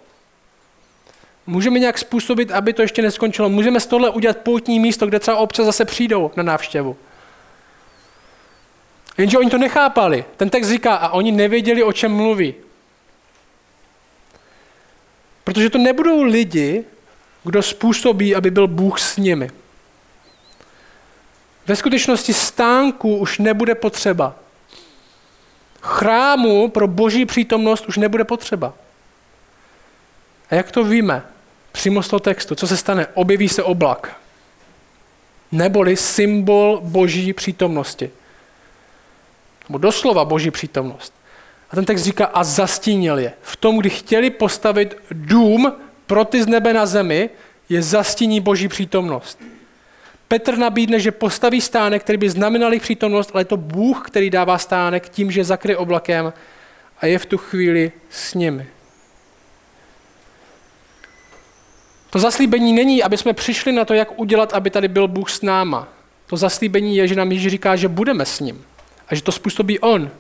Můžeme 1.47 1.79
nějak 1.79 1.99
způsobit, 1.99 2.53
aby 2.53 2.73
to 2.73 2.83
ještě 2.83 3.03
neskončilo. 3.03 3.49
Můžeme 3.49 3.81
z 3.81 3.87
tohle 3.87 4.11
udělat 4.11 4.37
poutní 4.37 4.81
místo, 4.81 5.07
kde 5.07 5.21
třeba 5.21 5.37
občas 5.37 5.67
zase 5.67 5.85
přijdou 5.85 6.31
na 6.37 6.43
návštěvu. 6.43 6.97
Jenže 9.19 9.39
oni 9.39 9.51
to 9.51 9.59
nechápali. 9.59 10.25
Ten 10.37 10.51
text 10.51 10.69
říká, 10.69 10.95
a 10.95 11.09
oni 11.09 11.33
nevěděli, 11.33 11.83
o 11.83 11.93
čem 11.93 12.13
mluví. 12.13 12.55
Protože 15.53 15.71
to 15.71 15.79
nebudou 15.79 16.23
lidi, 16.23 16.85
kdo 17.45 17.63
způsobí, 17.63 18.35
aby 18.35 18.51
byl 18.51 18.69
Bůh 18.69 19.01
s 19.01 19.17
nimi. 19.17 19.51
Ve 21.67 21.77
skutečnosti 21.77 22.35
stánku 22.35 23.17
už 23.17 23.39
nebude 23.39 23.75
potřeba. 23.75 24.35
Chrámu 25.81 26.69
pro 26.69 26.89
boží 26.89 27.27
přítomnost 27.27 27.87
už 27.87 27.97
nebude 27.97 28.25
potřeba. 28.25 28.75
A 30.51 30.55
jak 30.55 30.71
to 30.71 30.85
víme? 30.85 31.23
Přímo 31.73 32.03
z 32.03 32.09
toho 32.09 32.21
textu. 32.21 32.55
Co 32.55 32.67
se 32.67 32.77
stane? 32.77 33.07
Objeví 33.15 33.49
se 33.49 33.63
oblak. 33.63 34.21
Neboli 35.53 35.97
symbol 35.97 36.81
boží 36.83 37.33
přítomnosti. 37.33 38.11
Nebo 39.69 39.79
doslova 39.79 40.25
boží 40.25 40.51
přítomnost. 40.51 41.15
A 41.73 41.77
ten 41.77 41.85
text 41.85 42.03
říká, 42.03 42.25
a 42.25 42.45
zastínil 42.45 43.19
je. 43.19 43.33
V 43.43 43.57
tom, 43.57 43.79
kdy 43.79 43.91
chtěli 43.91 44.31
postavit 44.31 44.97
dům 45.11 45.73
pro 46.07 46.25
ty 46.25 46.43
z 46.43 46.47
nebe 46.47 46.73
na 46.73 46.87
zemi, 46.87 47.31
je 47.69 47.83
zastíní 47.83 48.41
boží 48.41 48.69
přítomnost. 48.69 49.41
Petr 50.29 50.59
nabídne, 50.59 51.01
že 51.01 51.13
postaví 51.13 51.61
stánek, 51.61 52.03
který 52.03 52.19
by 52.19 52.31
znamenal 52.31 52.73
jejich 52.73 52.83
přítomnost, 52.83 53.31
ale 53.33 53.41
je 53.41 53.45
to 53.45 53.57
Bůh, 53.57 54.07
který 54.07 54.31
dává 54.31 54.59
stánek 54.59 55.09
tím, 55.09 55.31
že 55.31 55.45
zakryje 55.45 55.77
oblakem 55.77 56.33
a 57.01 57.07
je 57.07 57.19
v 57.19 57.27
tu 57.27 57.39
chvíli 57.39 57.93
s 58.11 58.35
nimi. 58.35 58.67
To 62.11 62.19
zaslíbení 62.19 62.73
není, 62.73 63.03
aby 63.03 63.17
jsme 63.17 63.33
přišli 63.33 63.73
na 63.73 63.85
to, 63.85 63.95
jak 63.95 64.19
udělat, 64.19 64.53
aby 64.53 64.71
tady 64.71 64.89
byl 64.89 65.09
Bůh 65.09 65.31
s 65.31 65.43
náma. 65.43 65.89
To 66.27 66.37
zaslíbení 66.37 66.97
je, 66.97 67.09
že 67.09 67.15
nám 67.15 67.33
Ježíš 67.33 67.51
říká, 67.51 67.77
že 67.77 67.89
budeme 67.89 68.27
s 68.27 68.41
ním 68.41 68.65
a 69.09 69.15
že 69.15 69.23
to 69.23 69.33
způsobí 69.33 69.79
On. 69.79 70.11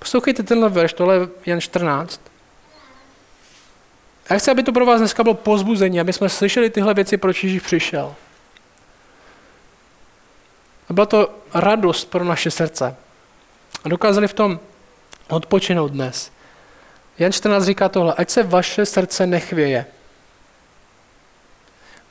Poslouchejte 0.00 0.42
tenhle 0.42 0.68
verš, 0.68 0.92
tohle 0.92 1.14
je 1.14 1.28
Jan 1.46 1.60
14. 1.60 2.20
Já 4.30 4.38
chci, 4.38 4.50
aby 4.50 4.62
to 4.62 4.72
pro 4.72 4.86
vás 4.86 4.98
dneska 5.00 5.22
bylo 5.22 5.34
pozbuzení, 5.34 6.00
aby 6.00 6.12
jsme 6.12 6.28
slyšeli 6.28 6.70
tyhle 6.70 6.94
věci, 6.94 7.16
proč 7.16 7.44
Ježíš 7.44 7.62
přišel. 7.62 8.14
A 10.88 10.92
byla 10.92 11.06
to 11.06 11.34
radost 11.54 12.04
pro 12.04 12.24
naše 12.24 12.50
srdce. 12.50 12.96
A 13.84 13.88
dokázali 13.88 14.28
v 14.28 14.32
tom 14.32 14.60
odpočinout 15.28 15.88
dnes. 15.88 16.32
Jan 17.18 17.32
14 17.32 17.64
říká 17.64 17.88
tohle, 17.88 18.14
ať 18.14 18.30
se 18.30 18.42
vaše 18.42 18.86
srdce 18.86 19.26
nechvěje. 19.26 19.86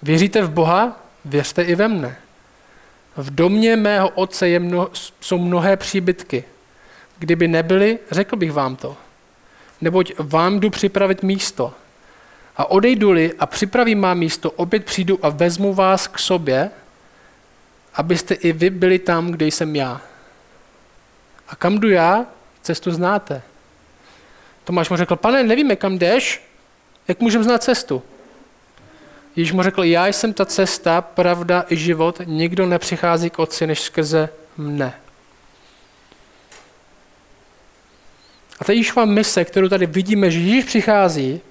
Věříte 0.02 0.42
v 0.42 0.50
Boha? 0.50 1.00
Věřte 1.26 1.64
i 1.64 1.76
ve 1.76 1.88
mne. 1.88 2.18
V 3.18 3.36
domě 3.36 3.76
mého 3.76 4.10
otce 4.10 4.50
je 4.50 4.60
mno, 4.60 4.90
jsou 5.22 5.38
mnohé 5.38 5.78
příbytky. 5.78 6.44
Kdyby 7.20 7.48
nebyly, 7.48 8.00
řekl 8.12 8.36
bych 8.36 8.52
vám 8.52 8.76
to. 8.76 8.98
Neboť 9.82 10.12
vám 10.20 10.60
jdu 10.60 10.70
připravit 10.70 11.24
místo. 11.24 11.74
A 12.58 12.72
odejdu-li 12.72 13.34
a 13.40 13.46
připravím 13.46 14.00
má 14.00 14.14
místo, 14.14 14.52
opět 14.52 14.86
přijdu 14.86 15.20
a 15.22 15.30
vezmu 15.30 15.74
vás 15.74 16.08
k 16.08 16.20
sobě, 16.20 16.72
abyste 17.94 18.34
i 18.34 18.52
vy 18.52 18.70
byli 18.70 19.00
tam, 19.00 19.32
kde 19.32 19.46
jsem 19.46 19.76
já. 19.76 20.02
A 21.50 21.56
kam 21.56 21.80
jdu 21.80 21.90
já, 21.90 22.26
cestu 22.62 22.92
znáte. 22.92 23.42
Tomáš 24.64 24.90
mu 24.90 24.98
řekl, 24.98 25.16
pane, 25.16 25.44
nevíme, 25.44 25.76
kam 25.76 25.98
jdeš, 25.98 26.44
jak 27.08 27.20
můžeme 27.20 27.44
znát 27.44 27.64
cestu? 27.64 28.04
Ježíš 29.36 29.52
mu 29.52 29.64
řekl, 29.64 29.84
já 29.84 30.08
jsem 30.08 30.34
ta 30.34 30.46
cesta, 30.46 31.02
pravda 31.02 31.66
i 31.70 31.78
život, 31.78 32.22
nikdo 32.26 32.66
nepřichází 32.66 33.30
k 33.30 33.40
otci, 33.40 33.68
než 33.68 33.82
skrze 33.82 34.30
mne. 34.58 34.94
Ta 38.70 38.74
Ježíšova 38.74 39.06
mise, 39.06 39.46
kterou 39.46 39.70
tady 39.70 39.86
vidíme, 39.86 40.32
že 40.32 40.40
Ježíš 40.40 40.66
přichází 40.66 41.42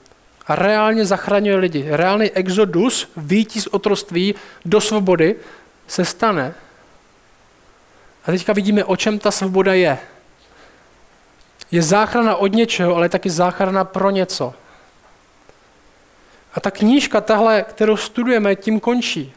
a 0.47 0.55
reálně 0.55 1.07
zachraňuje 1.07 1.57
lidi, 1.57 1.85
reálný 1.89 2.31
exodus, 2.31 3.11
výtí 3.17 3.61
z 3.61 3.67
otroství 3.67 4.35
do 4.65 4.81
svobody, 4.81 5.37
se 5.89 6.05
stane. 6.05 6.55
A 8.25 8.31
teďka 8.31 8.53
vidíme, 8.53 8.85
o 8.85 8.97
čem 8.97 9.19
ta 9.19 9.31
svoboda 9.31 9.75
je. 9.75 9.99
Je 11.71 11.83
záchrana 11.83 12.37
od 12.37 12.53
něčeho, 12.53 12.97
ale 12.97 13.09
taky 13.09 13.31
záchrana 13.31 13.85
pro 13.85 14.11
něco. 14.11 14.55
A 16.55 16.61
ta 16.61 16.71
knížka, 16.71 17.21
tahle, 17.21 17.63
kterou 17.63 17.97
studujeme, 17.97 18.57
tím 18.57 18.81
končí. 18.81 19.33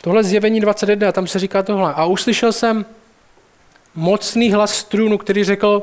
Tohle 0.00 0.24
zjevení 0.24 0.60
21, 0.60 1.12
tam 1.12 1.26
se 1.26 1.38
říká 1.38 1.62
tohle. 1.62 1.94
A 1.94 2.04
uslyšel 2.04 2.52
jsem 2.52 2.84
mocný 3.94 4.52
hlas 4.52 4.74
z 4.74 4.84
trůnu, 4.84 5.18
který 5.18 5.44
řekl, 5.44 5.82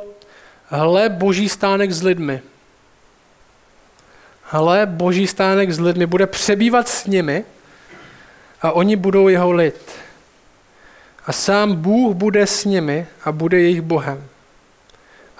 hle 0.70 1.10
boží 1.10 1.50
stánek 1.50 1.92
s 1.92 2.04
lidmi. 2.04 2.42
Hle 4.44 4.86
boží 4.86 5.28
stánek 5.28 5.72
s 5.72 5.80
lidmi 5.80 6.06
bude 6.06 6.28
přebývat 6.28 6.88
s 6.88 7.06
nimi 7.06 7.46
a 8.62 8.72
oni 8.72 8.96
budou 8.96 9.28
jeho 9.28 9.52
lid. 9.52 9.92
A 11.26 11.32
sám 11.32 11.76
Bůh 11.76 12.16
bude 12.16 12.48
s 12.48 12.66
nimi 12.66 13.08
a 13.24 13.32
bude 13.32 13.60
jejich 13.60 13.82
Bohem. 13.82 14.24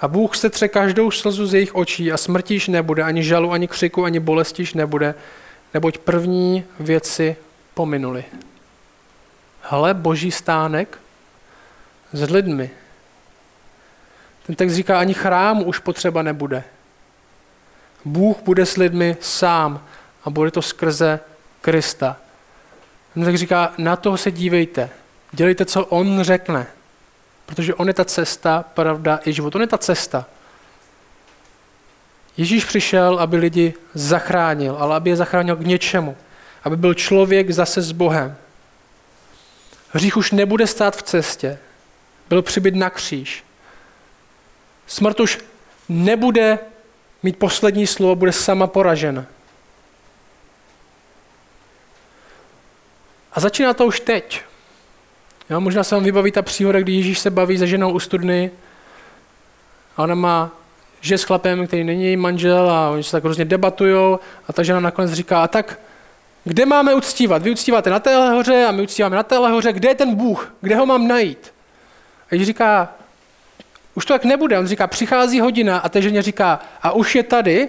A 0.00 0.08
Bůh 0.08 0.36
se 0.36 0.50
tře 0.50 0.68
každou 0.68 1.10
slzu 1.10 1.46
z 1.46 1.54
jejich 1.54 1.74
očí 1.74 2.12
a 2.12 2.16
smrtíš 2.16 2.68
nebude, 2.68 3.02
ani 3.02 3.24
žalu, 3.24 3.52
ani 3.52 3.68
křiku, 3.68 4.04
ani 4.04 4.20
bolestíš 4.20 4.74
nebude, 4.74 5.14
neboť 5.74 5.98
první 5.98 6.64
věci 6.80 7.36
pominuli. 7.74 8.24
Hle, 9.60 9.94
boží 9.94 10.30
stánek 10.30 10.98
s 12.12 12.30
lidmi. 12.30 12.70
Ten 14.46 14.56
text 14.56 14.74
říká, 14.74 14.98
ani 14.98 15.14
chrám 15.14 15.62
už 15.66 15.78
potřeba 15.78 16.22
nebude. 16.22 16.64
Bůh 18.04 18.36
bude 18.44 18.66
s 18.66 18.76
lidmi 18.76 19.16
sám 19.20 19.84
a 20.24 20.30
bude 20.30 20.50
to 20.50 20.62
skrze 20.62 21.20
Krista. 21.60 22.16
Ten 23.14 23.24
text 23.24 23.40
říká, 23.40 23.72
na 23.78 23.96
toho 23.96 24.16
se 24.16 24.30
dívejte. 24.30 24.90
Dělejte, 25.32 25.64
co 25.64 25.86
on 25.86 26.22
řekne. 26.22 26.66
Protože 27.46 27.74
on 27.74 27.88
je 27.88 27.94
ta 27.94 28.04
cesta, 28.04 28.64
pravda 28.74 29.20
i 29.24 29.32
život. 29.32 29.54
On 29.54 29.60
je 29.60 29.66
ta 29.66 29.78
cesta. 29.78 30.26
Ježíš 32.36 32.64
přišel, 32.64 33.18
aby 33.18 33.36
lidi 33.36 33.74
zachránil, 33.94 34.76
ale 34.78 34.96
aby 34.96 35.10
je 35.10 35.16
zachránil 35.16 35.56
k 35.56 35.66
něčemu. 35.66 36.16
Aby 36.64 36.76
byl 36.76 36.94
člověk 36.94 37.50
zase 37.50 37.82
s 37.82 37.92
Bohem. 37.92 38.36
Hřích 39.90 40.16
už 40.16 40.32
nebude 40.32 40.66
stát 40.66 40.96
v 40.96 41.02
cestě. 41.02 41.58
Byl 42.28 42.42
přibyt 42.42 42.74
na 42.74 42.90
kříž. 42.90 43.44
Smrt 44.86 45.20
už 45.20 45.38
nebude 45.88 46.58
mít 47.22 47.36
poslední 47.36 47.86
slovo, 47.86 48.14
bude 48.14 48.32
sama 48.32 48.66
poražena. 48.66 49.26
A 53.32 53.40
začíná 53.40 53.74
to 53.74 53.86
už 53.86 54.00
teď. 54.00 54.42
Jo, 55.50 55.60
možná 55.60 55.84
se 55.84 55.94
vám 55.94 56.04
vybaví 56.04 56.32
ta 56.32 56.42
příhoda, 56.42 56.80
kdy 56.80 56.92
Ježíš 56.92 57.18
se 57.18 57.30
baví 57.30 57.58
se 57.58 57.66
ženou 57.66 57.92
u 57.92 58.00
studny 58.00 58.50
a 59.96 60.02
ona 60.02 60.14
má, 60.14 60.50
že 61.00 61.18
s 61.18 61.22
chlapem, 61.22 61.66
který 61.66 61.84
není 61.84 62.04
její 62.04 62.16
manžel 62.16 62.70
a 62.70 62.90
oni 62.90 63.02
se 63.02 63.12
tak 63.12 63.24
různě 63.24 63.44
debatují 63.44 64.18
a 64.48 64.52
ta 64.52 64.62
žena 64.62 64.80
nakonec 64.80 65.12
říká, 65.12 65.42
a 65.42 65.48
tak 65.48 65.80
kde 66.44 66.66
máme 66.66 66.94
uctívat? 66.94 67.42
Vy 67.42 67.50
uctíváte 67.50 67.90
na 67.90 68.00
téhle 68.00 68.30
hoře 68.30 68.66
a 68.68 68.72
my 68.72 68.82
uctíváme 68.82 69.16
na 69.16 69.22
téhle 69.22 69.50
hoře. 69.50 69.72
Kde 69.72 69.88
je 69.88 69.94
ten 69.94 70.14
Bůh? 70.14 70.52
Kde 70.60 70.76
ho 70.76 70.86
mám 70.86 71.08
najít? 71.08 71.52
A 72.30 72.34
Ježíš 72.34 72.46
říká, 72.46 72.94
už 73.94 74.04
to 74.06 74.14
tak 74.14 74.24
nebude. 74.24 74.58
On 74.58 74.66
říká, 74.66 74.86
přichází 74.86 75.40
hodina 75.40 75.78
a 75.78 75.88
té 75.88 76.02
ženě 76.02 76.22
říká, 76.22 76.60
a 76.82 76.92
už 76.92 77.14
je 77.14 77.22
tady, 77.22 77.68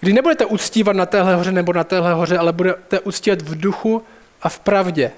kdy 0.00 0.12
nebudete 0.12 0.44
uctívat 0.44 0.96
na 0.96 1.06
téhle 1.06 1.34
hoře 1.34 1.52
nebo 1.52 1.72
na 1.72 1.84
téhle 1.84 2.12
hoře, 2.12 2.38
ale 2.38 2.52
budete 2.52 3.00
uctívat 3.00 3.42
v 3.42 3.60
duchu 3.60 4.02
a 4.42 4.48
v 4.48 4.58
pravdě. 4.58 5.12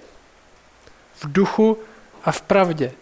V 1.14 1.32
duchu 1.32 1.78
a 2.24 2.32
v 2.32 2.40
pravdě. 2.40 2.92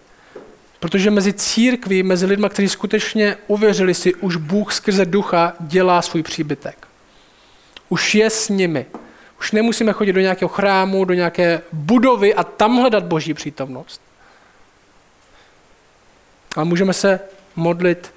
Protože 0.81 1.11
mezi 1.11 1.33
církví, 1.33 2.03
mezi 2.03 2.27
lidmi, 2.27 2.47
kteří 2.51 2.69
skutečně 2.69 3.37
uvěřili 3.47 3.95
si, 3.95 4.15
už 4.15 4.37
Bůh 4.37 4.73
skrze 4.73 5.05
ducha 5.05 5.53
dělá 5.61 6.03
svůj 6.03 6.23
příbytek. 6.23 6.89
Už 7.89 8.15
je 8.15 8.31
s 8.31 8.49
nimi. 8.49 8.87
Už 9.45 9.53
nemusíme 9.53 9.93
chodit 9.93 10.13
do 10.13 10.21
nějakého 10.21 10.49
chrámu, 10.49 11.05
do 11.05 11.15
nějaké 11.15 11.61
budovy 11.73 12.35
a 12.35 12.45
tam 12.45 12.77
hledat 12.77 13.05
boží 13.05 13.35
přítomnost. 13.35 14.01
Ale 16.57 16.65
můžeme 16.65 16.93
se 16.93 17.21
modlit 17.57 18.15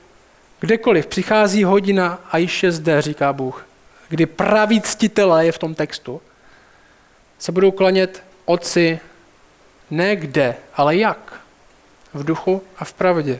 kdekoliv. 0.60 1.08
Přichází 1.08 1.64
hodina 1.64 2.20
a 2.32 2.38
již 2.38 2.64
je 2.64 2.72
zde, 2.72 3.02
říká 3.02 3.34
Bůh. 3.34 3.66
Kdy 4.10 4.26
praví 4.26 4.82
ctitelé 4.82 5.46
je 5.46 5.52
v 5.52 5.58
tom 5.58 5.76
textu 5.76 6.22
se 7.40 7.52
budou 7.52 7.72
klanět 7.72 8.24
otci 8.46 9.00
ne 9.92 10.16
kde, 10.16 10.56
ale 10.76 10.96
jak. 10.96 11.42
V 12.14 12.24
duchu 12.24 12.64
a 12.78 12.86
v 12.86 12.94
pravdě. 12.94 13.40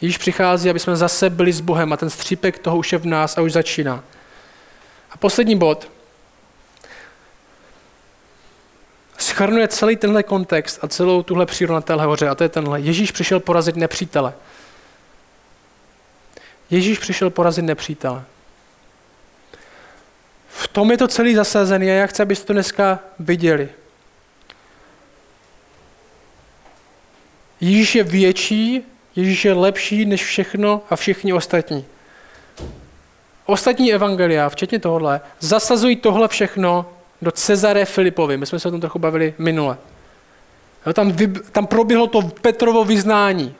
Již 0.00 0.18
přichází, 0.18 0.70
aby 0.70 0.78
jsme 0.78 0.96
zase 0.96 1.30
byli 1.30 1.52
s 1.52 1.60
Bohem 1.60 1.92
a 1.92 1.96
ten 1.96 2.10
střípek 2.10 2.58
toho 2.58 2.76
už 2.76 2.92
je 2.92 2.98
v 2.98 3.06
nás 3.06 3.38
a 3.38 3.42
už 3.42 3.52
začíná. 3.52 4.04
A 5.10 5.16
poslední 5.16 5.58
bod. 5.58 5.88
Schrnuje 9.22 9.68
celý 9.68 9.96
tenhle 9.96 10.22
kontext 10.22 10.78
a 10.84 10.88
celou 10.88 11.22
tuhle 11.22 11.46
přírodu 11.46 11.74
na 11.74 11.80
téhle 11.80 12.04
hoře 12.04 12.28
a 12.28 12.34
to 12.34 12.42
je 12.42 12.48
tenhle. 12.48 12.80
Ježíš 12.80 13.12
přišel 13.12 13.40
porazit 13.40 13.76
nepřítele. 13.76 14.34
Ježíš 16.70 16.98
přišel 16.98 17.30
porazit 17.30 17.64
nepřítele. 17.64 18.24
V 20.48 20.68
tom 20.68 20.90
je 20.90 20.98
to 20.98 21.08
celý 21.08 21.34
zasazený 21.34 21.90
a 21.90 21.94
já 21.94 22.06
chci, 22.06 22.22
abyste 22.22 22.46
to 22.46 22.52
dneska 22.52 22.98
viděli. 23.18 23.68
Ježíš 27.60 27.94
je 27.94 28.04
větší, 28.04 28.84
Ježíš 29.16 29.44
je 29.44 29.52
lepší 29.52 30.04
než 30.04 30.24
všechno 30.24 30.82
a 30.90 30.96
všichni 30.96 31.32
ostatní. 31.32 31.84
Ostatní 33.46 33.92
evangelia, 33.92 34.48
včetně 34.48 34.78
tohle, 34.78 35.20
zasazují 35.40 35.96
tohle 35.96 36.28
všechno 36.28 36.92
do 37.22 37.30
Cezare 37.30 37.84
Filipovi. 37.84 38.36
My 38.36 38.46
jsme 38.46 38.60
se 38.60 38.68
o 38.68 38.70
tom 38.70 38.80
trochu 38.80 38.98
bavili 38.98 39.34
minule. 39.38 39.78
Jo, 40.86 40.92
tam, 40.92 41.12
vy, 41.12 41.28
tam 41.28 41.66
proběhlo 41.66 42.06
to 42.06 42.22
Petrovo 42.22 42.84
vyznání. 42.84 43.54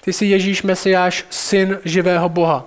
Ty 0.00 0.12
jsi 0.12 0.26
Ježíš 0.26 0.62
Mesiáš, 0.62 1.26
syn 1.30 1.78
živého 1.84 2.28
Boha. 2.28 2.64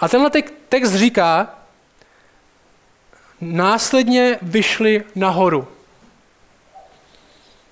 A 0.00 0.08
tenhle 0.08 0.30
text 0.68 0.94
říká, 0.94 1.58
následně 3.40 4.38
vyšli 4.42 5.04
nahoru. 5.14 5.68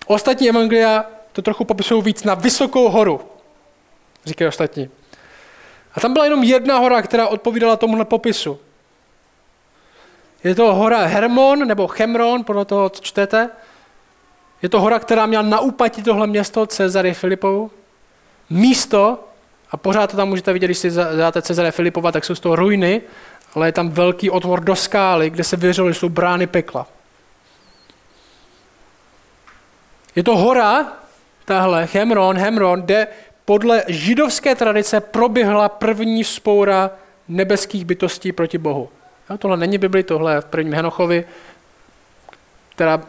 Ostatní 0.06 0.48
evangelia 0.48 1.04
to 1.32 1.42
trochu 1.42 1.64
popisují 1.64 2.02
víc 2.02 2.24
na 2.24 2.34
vysokou 2.34 2.88
horu, 2.88 3.20
říkají 4.24 4.48
ostatní. 4.48 4.90
A 5.94 6.00
tam 6.00 6.12
byla 6.12 6.24
jenom 6.24 6.42
jedna 6.42 6.78
hora, 6.78 7.02
která 7.02 7.28
odpovídala 7.28 7.76
tomuhle 7.76 8.04
popisu. 8.04 8.60
Je 10.44 10.54
to 10.54 10.74
hora 10.74 11.06
Hermon 11.06 11.68
nebo 11.68 11.88
Chemron, 11.88 12.44
podle 12.44 12.64
toho, 12.64 12.88
co 12.88 13.02
čtete. 13.02 13.50
Je 14.62 14.68
to 14.68 14.80
hora, 14.80 14.98
která 14.98 15.26
měla 15.26 15.42
na 15.42 15.60
úpatí 15.60 16.02
tohle 16.02 16.26
město 16.26 16.66
Cezary 16.66 17.14
Filipovu. 17.14 17.70
Místo, 18.50 19.24
a 19.70 19.76
pořád 19.76 20.10
to 20.10 20.16
tam 20.16 20.28
můžete 20.28 20.52
vidět, 20.52 20.66
když 20.66 20.78
si 20.78 20.90
dáte 20.90 21.42
Cezare 21.42 21.70
Filipova, 21.70 22.12
tak 22.12 22.24
jsou 22.24 22.34
z 22.34 22.40
toho 22.40 22.56
ruiny, 22.56 23.02
ale 23.54 23.68
je 23.68 23.72
tam 23.72 23.90
velký 23.90 24.30
otvor 24.30 24.60
do 24.60 24.76
skály, 24.76 25.30
kde 25.30 25.44
se 25.44 25.56
věřilo, 25.56 25.88
že 25.88 25.98
jsou 25.98 26.08
brány 26.08 26.46
pekla. 26.46 26.86
Je 30.16 30.22
to 30.22 30.36
hora, 30.36 30.92
tahle, 31.44 31.88
Hemron, 31.92 32.38
Hemron, 32.38 32.82
kde 32.82 33.06
podle 33.44 33.84
židovské 33.88 34.54
tradice 34.54 35.00
proběhla 35.00 35.68
první 35.68 36.24
spoura 36.24 36.90
nebeských 37.28 37.84
bytostí 37.84 38.32
proti 38.32 38.58
Bohu. 38.58 38.88
Jo, 39.30 39.38
tohle 39.38 39.56
není 39.56 39.78
Bibli, 39.78 40.02
tohle 40.02 40.34
je 40.34 40.40
v 40.40 40.44
prvním 40.44 40.74
Henochovi, 40.74 41.24
která 42.68 43.00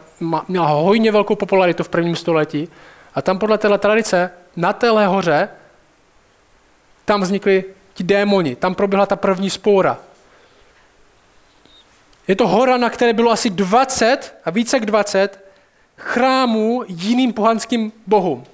měla 0.48 0.66
hojně 0.66 1.12
velkou 1.12 1.36
popularitu 1.36 1.82
v 1.82 1.88
prvním 1.88 2.16
století. 2.16 2.68
A 3.14 3.22
tam 3.22 3.38
podle 3.38 3.58
téhle 3.58 3.78
tradice 3.78 4.30
na 4.56 4.72
téhle 4.72 5.06
hoře 5.06 5.48
tam 7.04 7.20
vznikli 7.20 7.64
ti 7.94 8.04
démoni, 8.04 8.56
tam 8.56 8.74
proběhla 8.74 9.06
ta 9.06 9.16
první 9.16 9.50
spoura. 9.50 9.98
Je 12.28 12.36
to 12.36 12.48
hora, 12.48 12.76
na 12.76 12.90
které 12.90 13.12
bylo 13.12 13.30
asi 13.30 13.50
20 13.50 14.34
a 14.44 14.50
více 14.50 14.76
jak 14.76 14.86
20 14.86 15.44
chrámů 15.96 16.84
jiným 16.88 17.32
pohanským 17.32 17.92
bohům. 18.06 18.44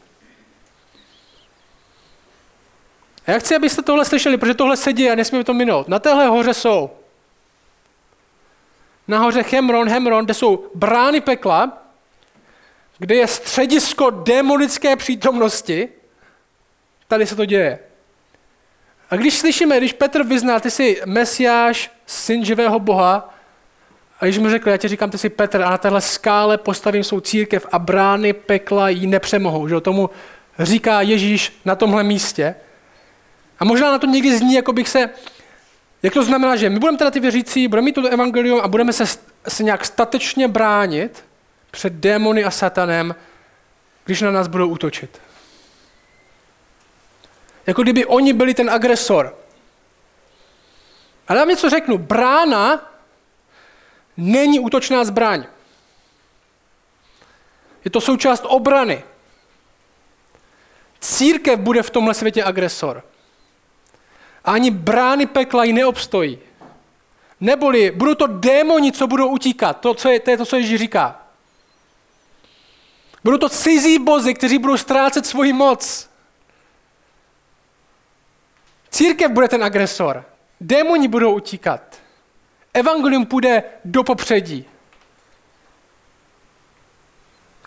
A 3.26 3.30
já 3.30 3.38
chci, 3.38 3.56
abyste 3.56 3.82
tohle 3.82 4.04
slyšeli, 4.04 4.38
protože 4.38 4.54
tohle 4.54 4.76
se 4.76 4.92
děje 4.92 5.12
a 5.12 5.14
nesmíme 5.14 5.44
to 5.44 5.54
minout. 5.54 5.88
Na 5.88 5.98
téhle 5.98 6.26
hoře 6.26 6.54
jsou 6.54 6.90
na 9.08 9.18
hoře 9.18 9.44
Hemron, 9.50 9.88
Hemron, 9.88 10.24
kde 10.24 10.34
jsou 10.34 10.66
brány 10.74 11.20
pekla 11.20 11.86
kde 12.98 13.14
je 13.14 13.26
středisko 13.26 14.10
démonické 14.10 14.96
přítomnosti, 14.96 15.88
tady 17.08 17.26
se 17.26 17.36
to 17.36 17.44
děje. 17.44 17.78
A 19.10 19.16
když 19.16 19.38
slyšíme, 19.38 19.78
když 19.78 19.92
Petr 19.92 20.22
vyzná, 20.22 20.60
ty 20.60 20.70
jsi 20.70 21.02
mesiáš, 21.06 21.90
syn 22.06 22.44
živého 22.44 22.78
Boha, 22.78 23.34
a 24.20 24.24
když 24.24 24.38
mu 24.38 24.50
řekl, 24.50 24.68
já 24.68 24.76
ti 24.76 24.88
říkám, 24.88 25.10
ty 25.10 25.18
jsi 25.18 25.28
Petr 25.28 25.62
a 25.62 25.70
na 25.70 25.78
téhle 25.78 26.00
skále 26.00 26.58
postavím 26.58 27.04
svou 27.04 27.20
církev 27.20 27.66
a 27.72 27.78
brány 27.78 28.32
pekla 28.32 28.88
ji 28.88 29.06
nepřemohou. 29.06 29.68
Že? 29.68 29.80
Tomu 29.80 30.10
říká 30.58 31.00
Ježíš 31.00 31.60
na 31.64 31.74
tomhle 31.74 32.04
místě. 32.04 32.54
A 33.58 33.64
možná 33.64 33.90
na 33.90 33.98
to 33.98 34.06
někdy 34.06 34.38
zní, 34.38 34.54
jako 34.54 34.72
bych 34.72 34.88
se, 34.88 35.10
jak 36.02 36.14
to 36.14 36.24
znamená, 36.24 36.56
že 36.56 36.70
my 36.70 36.78
budeme 36.78 36.98
teda 36.98 37.10
ty 37.10 37.20
věřící, 37.20 37.68
budeme 37.68 37.84
mít 37.84 37.92
toto 37.92 38.08
evangelium 38.08 38.60
a 38.60 38.68
budeme 38.68 38.92
se, 38.92 39.04
se 39.48 39.62
nějak 39.62 39.84
statečně 39.84 40.48
bránit 40.48 41.24
před 41.70 41.92
démony 41.92 42.44
a 42.44 42.50
satanem, 42.50 43.14
když 44.04 44.20
na 44.20 44.30
nás 44.30 44.48
budou 44.48 44.68
útočit. 44.68 45.20
Jako 47.66 47.82
kdyby 47.82 48.06
oni 48.06 48.32
byli 48.32 48.54
ten 48.54 48.70
agresor. 48.70 49.38
Ale 51.28 51.38
já 51.38 51.44
něco 51.44 51.70
řeknu. 51.70 51.98
Brána 51.98 52.92
není 54.16 54.60
útočná 54.60 55.04
zbraň. 55.04 55.44
Je 57.84 57.90
to 57.90 58.00
součást 58.00 58.44
obrany. 58.46 59.04
Církev 61.00 61.60
bude 61.60 61.82
v 61.82 61.90
tomhle 61.90 62.14
světě 62.14 62.44
agresor. 62.44 63.04
A 64.46 64.52
ani 64.52 64.70
brány 64.70 65.26
pekla 65.26 65.64
ji 65.64 65.72
neobstojí. 65.72 66.38
Neboli 67.40 67.90
budou 67.90 68.14
to 68.14 68.26
démoni, 68.26 68.92
co 68.92 69.06
budou 69.06 69.28
utíkat. 69.28 69.80
To, 69.80 69.94
co 69.94 70.08
je, 70.08 70.20
to 70.20 70.30
je 70.30 70.36
to, 70.36 70.46
co 70.46 70.56
Ježíš 70.56 70.80
říká. 70.80 71.22
Budou 73.24 73.38
to 73.38 73.48
cizí 73.48 73.98
bozy, 73.98 74.34
kteří 74.34 74.58
budou 74.58 74.76
ztrácet 74.76 75.26
svoji 75.26 75.52
moc. 75.52 76.10
Církev 78.90 79.32
bude 79.32 79.48
ten 79.48 79.64
agresor. 79.64 80.24
Démoni 80.60 81.08
budou 81.08 81.34
utíkat. 81.34 81.96
Evangelium 82.74 83.26
půjde 83.26 83.62
do 83.84 84.04
popředí. 84.04 84.64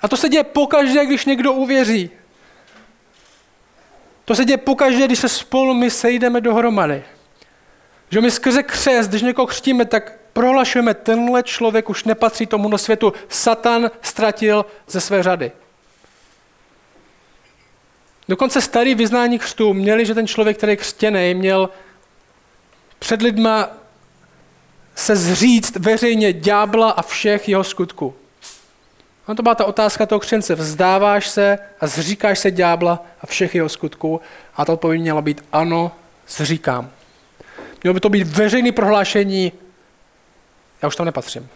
A 0.01 0.07
to 0.07 0.17
se 0.17 0.29
děje 0.29 0.43
pokaždé, 0.43 1.05
když 1.05 1.25
někdo 1.25 1.53
uvěří. 1.53 2.18
To 4.29 4.35
se 4.35 4.45
děje 4.45 4.57
pokaždé, 4.57 5.05
když 5.05 5.19
se 5.19 5.29
spolu 5.29 5.73
my 5.73 5.89
sejdeme 5.89 6.41
dohromady. 6.41 7.03
Že 8.09 8.21
my 8.21 8.31
skrze 8.31 8.63
křest, 8.63 9.09
když 9.09 9.21
někoho 9.21 9.47
křtíme, 9.47 9.85
tak 9.85 10.19
prohlašujeme, 10.33 10.93
tenhle 10.93 11.43
člověk 11.43 11.89
už 11.89 12.03
nepatří 12.03 12.45
tomu 12.45 12.77
světu. 12.77 13.13
Satan 13.29 13.91
ztratil 14.01 14.65
ze 14.87 15.01
své 15.01 15.23
řady. 15.23 15.51
Dokonce 18.27 18.61
starý 18.61 18.95
vyznání 18.95 19.39
křtu 19.39 19.73
měli, 19.73 20.05
že 20.05 20.15
ten 20.15 20.27
člověk, 20.27 20.57
který 20.57 20.71
je 20.71 20.77
křtěný, 20.77 21.33
měl 21.33 21.69
před 22.99 23.21
lidma 23.21 23.69
se 24.95 25.15
zříct 25.15 25.75
veřejně 25.75 26.33
ďábla 26.33 26.91
a 26.91 27.01
všech 27.01 27.49
jeho 27.49 27.63
skutků. 27.63 28.15
No 29.29 29.35
to 29.35 29.43
byla 29.43 29.55
ta 29.55 29.65
otázka 29.65 30.05
toho 30.05 30.19
křence. 30.19 30.55
Vzdáváš 30.55 31.27
se 31.27 31.59
a 31.79 31.87
zříkáš 31.87 32.39
se 32.39 32.51
ďábla 32.51 33.05
a 33.21 33.27
všech 33.27 33.55
jeho 33.55 33.69
skutků? 33.69 34.21
A 34.55 34.65
to 34.65 34.73
odpověď 34.73 35.01
měla 35.01 35.21
být 35.21 35.45
ano, 35.51 35.91
zříkám. 36.27 36.89
Mělo 37.83 37.93
by 37.93 37.99
to 37.99 38.09
být 38.09 38.27
veřejné 38.27 38.71
prohlášení, 38.71 39.51
já 40.81 40.87
už 40.87 40.95
tam 40.95 41.05
nepatřím. 41.05 41.49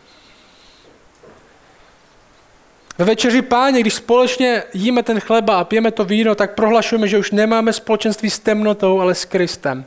Ve 2.97 3.05
večeři 3.05 3.41
páně, 3.41 3.79
když 3.79 3.93
společně 3.93 4.63
jíme 4.73 5.03
ten 5.03 5.19
chleba 5.19 5.59
a 5.59 5.63
pijeme 5.63 5.91
to 5.91 6.05
víno, 6.05 6.35
tak 6.35 6.55
prohlašujeme, 6.55 7.07
že 7.07 7.17
už 7.17 7.31
nemáme 7.31 7.73
společenství 7.73 8.29
s 8.29 8.39
temnotou, 8.39 9.01
ale 9.01 9.15
s 9.15 9.25
Kristem 9.25 9.85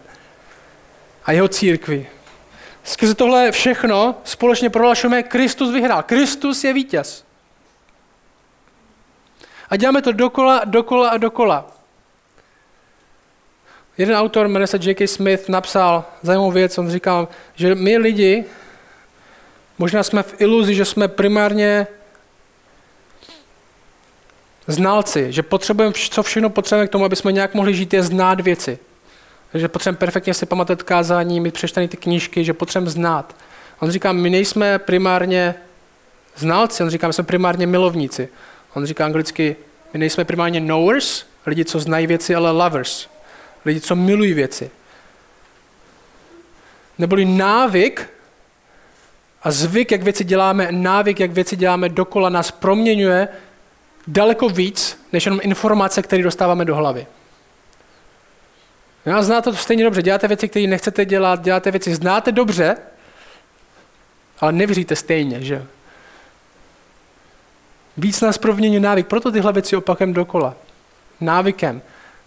a 1.25 1.33
jeho 1.33 1.49
církví. 1.49 2.07
Skrze 2.85 3.14
tohle 3.14 3.53
všechno 3.53 4.14
společně 4.25 4.70
prohlašujeme, 4.70 5.22
Kristus 5.22 5.70
vyhrál. 5.70 6.03
Kristus 6.03 6.64
je 6.64 6.72
vítěz. 6.72 7.26
A 9.70 9.76
děláme 9.76 10.02
to 10.02 10.12
dokola, 10.12 10.64
dokola 10.64 11.09
a 11.09 11.16
dokola. 11.16 11.66
Jeden 13.98 14.16
autor, 14.16 14.48
jmenuje 14.48 14.66
se 14.66 14.79
J.K. 14.81 15.07
Smith, 15.07 15.48
napsal 15.48 16.05
zajímavou 16.22 16.50
věc. 16.50 16.79
On 16.79 16.90
říkal, 16.90 17.29
že 17.55 17.74
my 17.74 17.98
lidi 17.98 18.44
možná 19.79 20.02
jsme 20.02 20.22
v 20.22 20.40
iluzi, 20.40 20.74
že 20.74 20.85
jsme 20.85 21.09
primárně 21.09 21.87
znalci, 24.66 25.33
že 25.33 25.42
potřebujeme, 25.42 25.94
co 26.11 26.22
všechno 26.22 26.50
potřebujeme 26.50 26.88
k 26.88 26.90
tomu, 26.90 27.05
aby 27.05 27.16
jsme 27.16 27.33
nějak 27.33 27.55
mohli 27.55 27.74
žít, 27.74 27.94
je 27.94 28.02
znát 28.02 28.40
věci. 28.40 28.79
že 29.55 29.68
potřebujeme 29.68 29.98
perfektně 29.98 30.35
si 30.35 30.46
pamatovat 30.46 30.83
kázání, 30.83 31.40
mít 31.40 31.55
přečtené 31.55 31.88
ty 31.88 31.96
knížky, 31.96 32.44
že 32.44 32.52
potřebujeme 32.52 32.90
znát. 32.90 33.37
On 33.81 33.90
říká, 33.90 34.12
my 34.12 34.31
nejsme 34.31 34.79
primárně 34.79 35.55
znalci, 36.37 36.83
on 36.83 36.90
říká, 36.90 37.07
my 37.07 37.12
jsme 37.12 37.24
primárně 37.24 37.66
milovníci. 37.66 38.29
On 38.77 38.87
říká 38.87 39.05
anglicky, 39.05 39.57
my 39.93 39.99
nejsme 39.99 40.25
primárně 40.25 40.61
knowers, 40.61 41.25
lidi, 41.47 41.65
co 41.65 41.81
znají 41.81 42.07
věci, 42.07 42.35
ale 42.35 42.51
lovers. 42.51 43.09
Lidi, 43.65 43.81
co 43.81 43.97
milují 43.97 44.33
věci. 44.33 44.71
Neboli 46.99 47.25
návyk 47.25 48.11
a 49.43 49.51
zvyk, 49.51 49.93
jak 49.93 50.03
věci 50.03 50.25
děláme, 50.25 50.69
návyk, 50.71 51.21
jak 51.21 51.31
věci 51.31 51.57
děláme 51.57 51.89
dokola, 51.89 52.29
nás 52.29 52.51
proměňuje 52.51 53.29
daleko 54.07 54.49
víc, 54.49 55.07
než 55.12 55.27
jenom 55.27 55.41
informace, 55.43 56.03
které 56.03 56.23
dostáváme 56.23 56.65
do 56.65 56.77
hlavy. 56.77 57.07
Já 59.07 59.23
znáte 59.23 59.51
to 59.51 59.57
stejně 59.57 59.85
dobře. 59.85 60.03
Děláte 60.03 60.29
věci, 60.29 60.49
které 60.49 60.67
nechcete 60.67 61.05
dělat, 61.05 61.43
děláte 61.43 61.71
věci, 61.71 61.95
znáte 61.95 62.33
dobře, 62.33 62.77
ale 64.41 64.53
nevěříte 64.53 64.97
stejně, 64.97 65.41
že? 65.41 65.67
Víc 67.97 68.21
nás 68.21 68.39
proměňuje 68.39 68.81
návyk, 68.81 69.07
proto 69.07 69.33
tyhle 69.33 69.53
věci 69.53 69.77
opakem 69.77 70.13
dokola. 70.13 70.55
Návykem. 71.21 71.83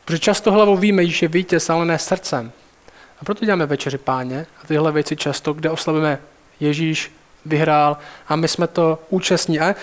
Protože 0.06 0.20
často 0.20 0.52
hlavou 0.52 0.78
víme, 0.78 1.06
že 1.06 1.24
je 1.24 1.28
vítěz, 1.30 1.70
ale 1.70 1.86
ne 1.86 2.00
srdcem. 2.00 2.52
A 3.22 3.26
proto 3.26 3.46
děláme 3.46 3.66
večeři 3.66 3.98
páně 3.98 4.48
a 4.64 4.68
tyhle 4.68 4.92
věci 4.92 5.16
často, 5.16 5.54
kde 5.54 5.70
oslavíme 5.70 6.20
Ježíš 6.60 7.12
vyhrál 7.46 7.98
a 8.28 8.36
my 8.36 8.48
jsme 8.48 8.68
to 8.68 9.00
účastní. 9.10 9.60
A 9.60 9.76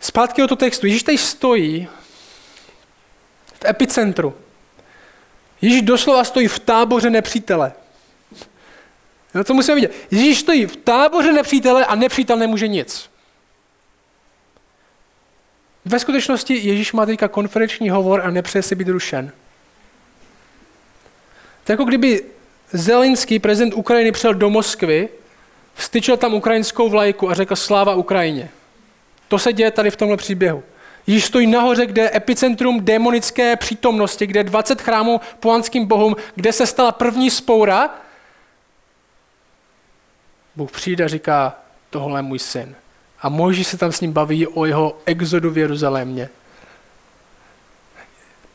Zpátky 0.00 0.42
o 0.42 0.46
to 0.46 0.56
textu. 0.56 0.86
Ježíš 0.86 1.02
tady 1.02 1.18
stojí 1.18 1.88
v 3.60 3.64
epicentru. 3.64 4.34
Ježíš 5.60 5.82
doslova 5.82 6.24
stojí 6.24 6.48
v 6.48 6.58
táboře 6.58 7.10
nepřítele. 7.10 7.72
No 9.34 9.44
to 9.44 9.54
musíme 9.54 9.74
vidět. 9.74 9.92
Ježíš 10.10 10.38
stojí 10.38 10.66
v 10.66 10.76
táboře 10.76 11.32
nepřítele 11.32 11.86
a 11.86 11.94
nepřítel 11.94 12.36
nemůže 12.36 12.68
nic. 12.68 13.10
Ve 15.86 15.98
skutečnosti 15.98 16.54
Ježíš 16.54 16.92
má 16.92 17.06
teďka 17.06 17.28
konferenční 17.28 17.90
hovor 17.90 18.20
a 18.20 18.30
nepřeje 18.30 18.62
si 18.62 18.74
být 18.74 18.88
rušen. 18.88 19.32
To 21.64 21.72
jako 21.72 21.84
kdyby 21.84 22.24
Zelenský, 22.72 23.38
prezident 23.38 23.74
Ukrajiny, 23.74 24.12
přijel 24.12 24.34
do 24.34 24.50
Moskvy, 24.50 25.08
vstyčil 25.74 26.16
tam 26.16 26.34
ukrajinskou 26.34 26.88
vlajku 26.88 27.30
a 27.30 27.34
řekl 27.34 27.56
sláva 27.56 27.94
Ukrajině. 27.94 28.48
To 29.28 29.38
se 29.38 29.52
děje 29.52 29.70
tady 29.70 29.90
v 29.90 29.96
tomhle 29.96 30.16
příběhu. 30.16 30.62
Již 31.06 31.24
stojí 31.24 31.46
nahoře, 31.46 31.86
kde 31.86 32.02
je 32.02 32.16
epicentrum 32.16 32.84
démonické 32.84 33.56
přítomnosti, 33.56 34.26
kde 34.26 34.40
je 34.40 34.44
20 34.44 34.80
chrámů 34.80 35.20
pohanským 35.40 35.86
bohům, 35.86 36.16
kde 36.34 36.52
se 36.52 36.66
stala 36.66 36.92
první 36.92 37.30
spoura. 37.30 37.94
Bůh 40.56 40.70
přijde 40.70 41.04
a 41.04 41.08
říká, 41.08 41.58
tohle 41.90 42.18
je 42.18 42.22
můj 42.22 42.38
syn. 42.38 42.76
A 43.26 43.28
Mojžíš 43.28 43.66
se 43.66 43.78
tam 43.78 43.92
s 43.92 44.00
ním 44.00 44.12
baví 44.12 44.46
o 44.46 44.64
jeho 44.64 44.98
exodu 45.06 45.50
v 45.50 45.58
Jeruzalémě. 45.58 46.28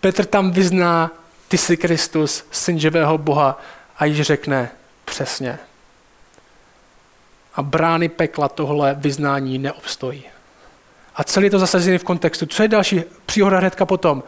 Petr 0.01 0.26
tam 0.26 0.51
vyzná, 0.51 1.11
ty 1.47 1.57
jsi 1.57 1.78
Kristus, 1.78 2.45
syn 2.51 2.80
živého 2.80 3.17
Boha. 3.17 3.61
A 3.97 4.05
již 4.05 4.22
řekne, 4.22 4.72
přesně. 5.05 5.59
A 7.55 7.61
brány 7.61 8.09
pekla 8.09 8.49
tohle 8.49 8.95
vyznání 8.99 9.57
neobstojí. 9.57 10.24
A 11.15 11.24
celý 11.24 11.49
to 11.49 11.59
zasazený 11.59 11.97
v 11.97 12.03
kontextu. 12.03 12.45
Co 12.45 12.63
je 12.63 12.67
další 12.67 13.03
příhoda 13.26 13.57
hnedka 13.57 13.86
potom? 13.86 14.24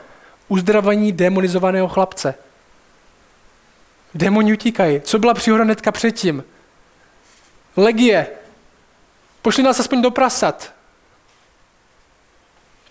Uzdravení 0.48 1.12
demonizovaného 1.12 1.88
chlapce. 1.88 2.36
Démoni 4.14 4.54
utíkají. 4.54 5.02
Co 5.02 5.20
byla 5.20 5.34
příhoda 5.34 5.64
hnedka 5.64 5.92
předtím? 5.92 6.44
Legie. 7.78 8.43
Pošli 9.44 9.64
nás 9.64 9.80
aspoň 9.80 10.02
do 10.02 10.12
prasat. 10.12 10.74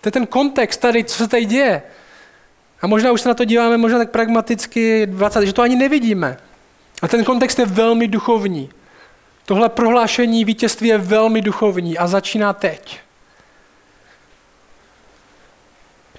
To 0.01 0.07
je 0.07 0.11
ten 0.11 0.27
kontext 0.27 0.79
tady, 0.79 1.03
co 1.03 1.17
se 1.17 1.27
tady 1.27 1.45
děje. 1.45 1.83
A 2.81 2.87
možná 2.87 3.11
už 3.11 3.21
se 3.21 3.29
na 3.29 3.35
to 3.35 3.45
díváme 3.45 3.77
možná 3.77 3.97
tak 3.97 4.11
pragmaticky, 4.11 5.05
20, 5.05 5.45
že 5.45 5.53
to 5.53 5.61
ani 5.61 5.75
nevidíme. 5.75 6.37
A 7.01 7.07
ten 7.07 7.23
kontext 7.23 7.59
je 7.59 7.65
velmi 7.65 8.07
duchovní. 8.07 8.69
Tohle 9.45 9.69
prohlášení 9.69 10.45
vítězství 10.45 10.87
je 10.87 10.97
velmi 10.97 11.41
duchovní 11.41 11.97
a 11.97 12.07
začíná 12.07 12.53
teď. 12.53 12.99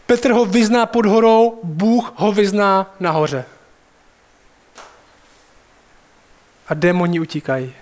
Petr 0.07 0.32
ho 0.32 0.45
vyzná 0.45 0.87
pod 0.87 1.07
horou, 1.07 1.61
Bůh 1.62 2.12
ho 2.16 2.32
vyzná 2.32 2.95
nahoře. 3.01 3.45
A 6.68 6.74
démoni 6.74 7.20
utíkají. 7.20 7.74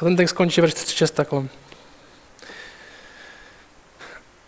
A 0.00 0.04
ten 0.04 0.16
text 0.16 0.32
končí 0.32 0.60
verš 0.60 0.74
36 0.74 1.10
takhle. 1.10 1.44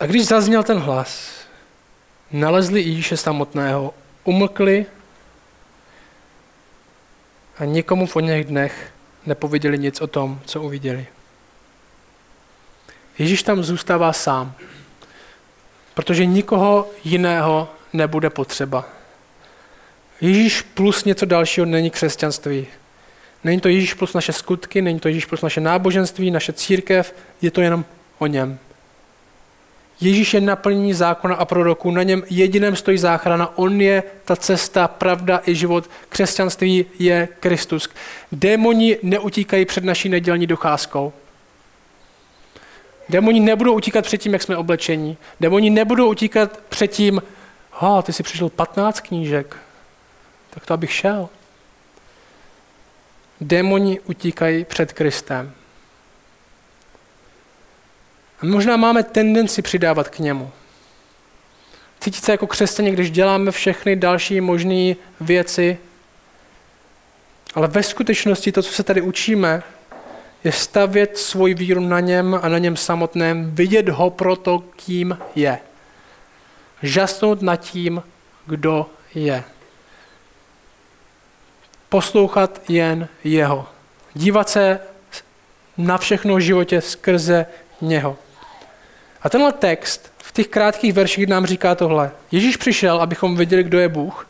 A 0.00 0.06
když 0.06 0.26
zazněl 0.26 0.62
ten 0.62 0.78
hlas, 0.78 1.32
nalezli 2.30 2.80
Ježíše 2.80 3.16
samotného, 3.16 3.94
umlkli 4.24 4.86
a 7.58 7.64
nikomu 7.64 8.06
v 8.06 8.16
něch 8.16 8.44
dnech 8.44 8.92
nepověděli 9.26 9.78
nic 9.78 10.00
o 10.00 10.06
tom, 10.06 10.40
co 10.44 10.62
uviděli. 10.62 11.06
Ježíš 13.18 13.42
tam 13.42 13.62
zůstává 13.62 14.12
sám, 14.12 14.54
protože 15.94 16.26
nikoho 16.26 16.90
jiného 17.04 17.70
nebude 17.92 18.30
potřeba. 18.30 18.84
Ježíš 20.20 20.62
plus 20.62 21.04
něco 21.04 21.26
dalšího 21.26 21.66
není 21.66 21.90
křesťanství. 21.90 22.66
Není 23.44 23.60
to 23.60 23.68
Ježíš 23.68 23.94
plus 23.94 24.14
naše 24.14 24.32
skutky, 24.32 24.82
není 24.82 25.00
to 25.00 25.08
Ježíš 25.08 25.24
plus 25.24 25.42
naše 25.42 25.60
náboženství, 25.60 26.30
naše 26.30 26.52
církev, 26.52 27.14
je 27.42 27.50
to 27.50 27.60
jenom 27.60 27.84
o 28.18 28.26
něm. 28.26 28.58
Ježíš 30.00 30.34
je 30.34 30.40
naplnění 30.40 30.94
zákona 30.94 31.34
a 31.34 31.44
proroků, 31.44 31.90
na 31.90 32.02
něm 32.02 32.22
jediném 32.30 32.76
stojí 32.76 32.98
záchrana, 32.98 33.58
on 33.58 33.80
je 33.80 34.02
ta 34.24 34.36
cesta, 34.36 34.88
pravda 34.88 35.42
i 35.46 35.54
život. 35.54 35.90
Křesťanství 36.08 36.86
je 36.98 37.28
Kristus. 37.40 37.88
Démoni 38.32 38.98
neutíkají 39.02 39.64
před 39.64 39.84
naší 39.84 40.08
nedělní 40.08 40.46
docházkou. 40.46 41.12
Démoni 43.08 43.40
nebudou 43.40 43.74
utíkat 43.74 44.04
před 44.04 44.18
tím, 44.18 44.32
jak 44.32 44.42
jsme 44.42 44.56
oblečení. 44.56 45.16
Démoni 45.40 45.70
nebudou 45.70 46.10
utíkat 46.10 46.60
před 46.68 46.86
tím, 46.86 47.22
ha, 47.70 48.02
ty 48.02 48.12
si 48.12 48.22
přišel 48.22 48.48
15 48.48 49.00
knížek, 49.00 49.56
tak 50.50 50.66
to 50.66 50.74
abych 50.74 50.92
šel. 50.92 51.28
Démoni 53.42 54.00
utíkají 54.00 54.64
před 54.64 54.92
Kristem. 54.92 55.52
A 58.40 58.46
možná 58.46 58.76
máme 58.76 59.02
tendenci 59.02 59.62
přidávat 59.62 60.08
k 60.08 60.18
němu. 60.18 60.50
Cítit 62.00 62.24
se 62.24 62.32
jako 62.32 62.46
křesťané, 62.46 62.90
když 62.90 63.10
děláme 63.10 63.50
všechny 63.50 63.96
další 63.96 64.40
možné 64.40 64.94
věci, 65.20 65.78
ale 67.54 67.68
ve 67.68 67.82
skutečnosti 67.82 68.52
to, 68.52 68.62
co 68.62 68.72
se 68.72 68.82
tady 68.82 69.00
učíme, 69.00 69.62
je 70.44 70.52
stavět 70.52 71.18
svoji 71.18 71.54
víru 71.54 71.80
na 71.80 72.00
něm 72.00 72.40
a 72.42 72.48
na 72.48 72.58
něm 72.58 72.76
samotném, 72.76 73.54
vidět 73.54 73.88
ho 73.88 74.10
pro 74.10 74.36
to, 74.36 74.58
kým 74.58 75.18
je. 75.34 75.58
Žasnout 76.82 77.42
nad 77.42 77.56
tím, 77.56 78.02
kdo 78.46 78.90
je. 79.14 79.44
Poslouchat 81.92 82.60
jen 82.68 83.08
jeho. 83.24 83.68
Dívat 84.14 84.48
se 84.48 84.80
na 85.78 85.98
všechno 85.98 86.34
v 86.34 86.40
životě 86.40 86.80
skrze 86.80 87.46
něho. 87.80 88.16
A 89.22 89.28
tenhle 89.28 89.52
text 89.52 90.12
v 90.18 90.32
těch 90.32 90.48
krátkých 90.48 90.92
verších 90.92 91.26
nám 91.26 91.46
říká 91.46 91.74
tohle. 91.74 92.10
Ježíš 92.30 92.56
přišel, 92.56 93.00
abychom 93.00 93.36
viděli, 93.36 93.62
kdo 93.62 93.78
je 93.78 93.88
Bůh, 93.88 94.26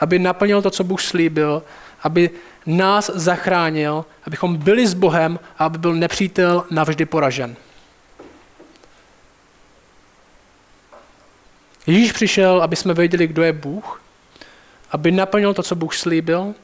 aby 0.00 0.18
naplnil 0.18 0.62
to, 0.62 0.70
co 0.70 0.84
Bůh 0.84 1.00
slíbil, 1.02 1.62
aby 2.02 2.30
nás 2.66 3.10
zachránil, 3.14 4.04
abychom 4.26 4.56
byli 4.56 4.86
s 4.86 4.94
Bohem 4.94 5.38
a 5.58 5.64
aby 5.64 5.78
byl 5.78 5.94
nepřítel 5.94 6.64
navždy 6.70 7.06
poražen. 7.06 7.56
Ježíš 11.86 12.12
přišel, 12.12 12.62
aby 12.62 12.76
jsme 12.76 12.94
věděli, 12.94 13.26
kdo 13.26 13.42
je 13.42 13.52
Bůh, 13.52 14.02
aby 14.90 15.10
naplnil 15.10 15.54
to, 15.54 15.62
co 15.62 15.74
Bůh 15.74 15.94
slíbil, 15.94 16.54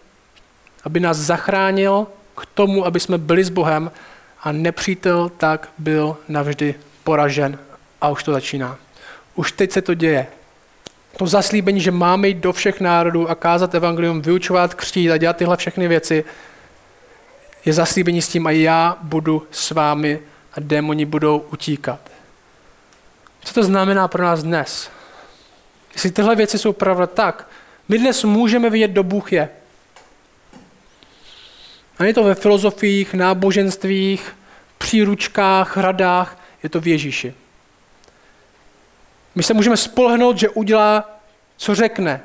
aby 0.85 1.01
nás 1.01 1.17
zachránil 1.17 2.07
k 2.37 2.47
tomu, 2.55 2.87
aby 2.87 3.01
jsme 3.01 3.19
byli 3.19 3.45
s 3.45 3.51
Bohem 3.51 3.91
a 4.43 4.53
nepřítel 4.53 5.29
tak 5.29 5.69
byl 5.79 6.17
navždy 6.29 6.75
poražen 7.05 7.59
a 8.01 8.09
už 8.09 8.25
to 8.25 8.33
začíná. 8.33 8.77
Už 9.35 9.53
teď 9.53 9.73
se 9.73 9.83
to 9.83 9.95
děje. 9.95 10.27
To 11.17 11.27
zaslíbení, 11.27 11.81
že 11.81 11.91
máme 11.91 12.29
jít 12.29 12.37
do 12.37 12.53
všech 12.53 12.81
národů 12.81 13.31
a 13.31 13.35
kázat 13.35 13.75
evangelium, 13.75 14.23
vyučovat, 14.23 14.75
křtít 14.75 15.11
a 15.11 15.17
dělat 15.17 15.37
tyhle 15.37 15.57
všechny 15.57 15.89
věci, 15.89 16.25
je 17.65 17.73
zaslíbení 17.73 18.23
s 18.23 18.29
tím 18.29 18.47
a 18.47 18.51
já 18.51 18.97
budu 19.03 19.47
s 19.51 19.71
vámi 19.71 20.21
a 20.53 20.61
démoni 20.61 21.05
budou 21.05 21.39
utíkat. 21.39 22.01
Co 23.45 23.55
to 23.55 23.63
znamená 23.63 24.09
pro 24.09 24.23
nás 24.23 24.43
dnes? 24.43 24.91
Jestli 25.95 26.11
tyhle 26.11 26.37
věci 26.37 26.59
jsou 26.59 26.73
pravda 26.73 27.07
tak, 27.07 27.49
my 27.89 27.99
dnes 27.99 28.25
můžeme 28.25 28.71
vidět, 28.71 28.91
kdo 28.91 29.03
Bůh 29.03 29.33
je. 29.33 29.49
A 31.99 32.05
je 32.05 32.15
to 32.15 32.25
ve 32.25 32.35
filozofiích, 32.35 33.15
náboženstvích, 33.15 34.37
příručkách, 34.79 35.77
radách, 35.77 36.41
je 36.63 36.69
to 36.69 36.81
v 36.81 36.89
Ježíši. 36.89 37.35
My 39.35 39.43
se 39.43 39.55
můžeme 39.55 39.77
spolehnout, 39.77 40.39
že 40.39 40.49
udělá, 40.49 41.21
co 41.57 41.75
řekne. 41.75 42.21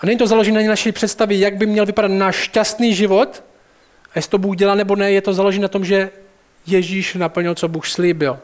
A 0.00 0.06
není 0.06 0.18
to 0.18 0.26
založené 0.26 0.62
na 0.62 0.68
naší 0.68 0.92
představě, 0.92 1.38
jak 1.38 1.56
by 1.56 1.66
měl 1.66 1.86
vypadat 1.86 2.10
náš 2.10 2.36
šťastný 2.36 2.94
život, 2.94 3.42
a 4.04 4.12
jestli 4.14 4.30
to 4.30 4.38
Bůh 4.38 4.56
dělá 4.56 4.74
nebo 4.74 4.96
ne, 4.96 5.12
je 5.12 5.22
to 5.22 5.32
založené 5.32 5.62
na 5.62 5.68
tom, 5.68 5.84
že 5.84 6.10
Ježíš 6.66 7.14
naplnil, 7.14 7.54
co 7.54 7.68
Bůh 7.68 7.86
slíbil. 7.86 8.38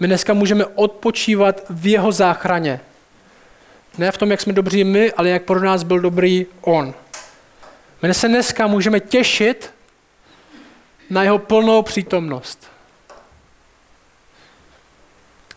My 0.00 0.06
dneska 0.06 0.34
můžeme 0.34 0.66
odpočívat 0.66 1.64
v 1.70 1.86
jeho 1.86 2.12
záchraně. 2.12 2.80
Ne 3.98 4.12
v 4.12 4.18
tom, 4.18 4.30
jak 4.30 4.40
jsme 4.40 4.52
dobří 4.52 4.84
my, 4.84 5.12
ale 5.12 5.28
jak 5.28 5.42
pro 5.42 5.60
nás 5.60 5.82
byl 5.82 6.00
dobrý 6.00 6.46
on. 6.60 6.94
My 8.02 8.14
se 8.14 8.28
dneska 8.28 8.66
můžeme 8.66 9.00
těšit 9.00 9.74
na 11.10 11.22
jeho 11.22 11.38
plnou 11.38 11.82
přítomnost. 11.82 12.70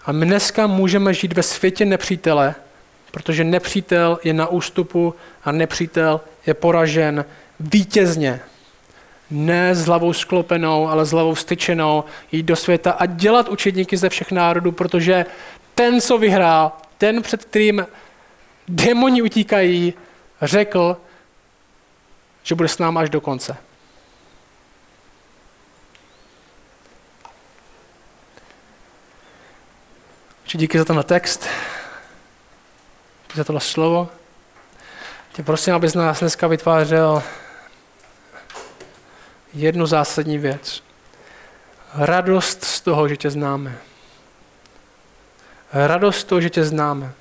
A 0.06 0.12
my 0.12 0.26
dneska 0.26 0.68
můžeme 0.68 1.14
žít 1.14 1.34
ve 1.34 1.44
světě 1.44 1.86
nepřítele, 1.86 2.56
protože 3.12 3.44
nepřítel 3.44 4.20
je 4.24 4.34
na 4.34 4.48
ústupu 4.48 5.16
a 5.44 5.52
nepřítel 5.52 6.22
je 6.46 6.54
poražen 6.54 7.26
vítězně. 7.60 8.40
Ne 9.32 9.76
s 9.76 9.86
hlavou 9.86 10.14
sklopenou, 10.14 10.88
ale 10.88 11.06
s 11.06 11.12
hlavou 11.12 11.36
styčenou, 11.36 12.04
jít 12.32 12.44
do 12.44 12.56
světa 12.56 12.92
a 12.92 13.06
dělat 13.06 13.50
učedníky 13.50 13.98
ze 13.98 14.10
všech 14.10 14.32
národů, 14.32 14.72
protože 14.72 15.26
ten, 15.76 16.02
co 16.02 16.18
vyhrál, 16.18 16.72
ten, 16.98 17.22
před 17.22 17.46
kterým 17.46 17.88
démoni 18.68 19.22
utíkají, 19.22 19.94
řekl, 20.42 20.98
že 22.44 22.56
bude 22.56 22.70
s 22.70 22.78
námi 22.78 23.00
až 23.00 23.10
do 23.10 23.22
konce. 23.22 23.58
Či 30.46 30.58
díky 30.58 30.78
za 30.78 30.86
tenhle 30.86 31.04
text, 31.04 31.48
díky 33.24 33.38
za 33.38 33.44
tohle 33.44 33.62
slovo. 33.62 34.10
Tě 35.34 35.44
prosím, 35.44 35.74
abys 35.74 35.94
nás 35.94 36.20
dneska 36.20 36.48
vytvářel 36.48 37.24
jednu 39.54 39.86
zásadní 39.86 40.38
věc. 40.38 40.84
Radost 41.94 42.64
z 42.64 42.82
toho, 42.82 43.08
že 43.08 43.18
tě 43.18 43.30
známe. 43.30 43.78
Radost 45.74 46.18
z 46.18 46.24
toho, 46.24 46.42
že 46.42 46.50
tě 46.50 46.64
známe. 46.64 47.14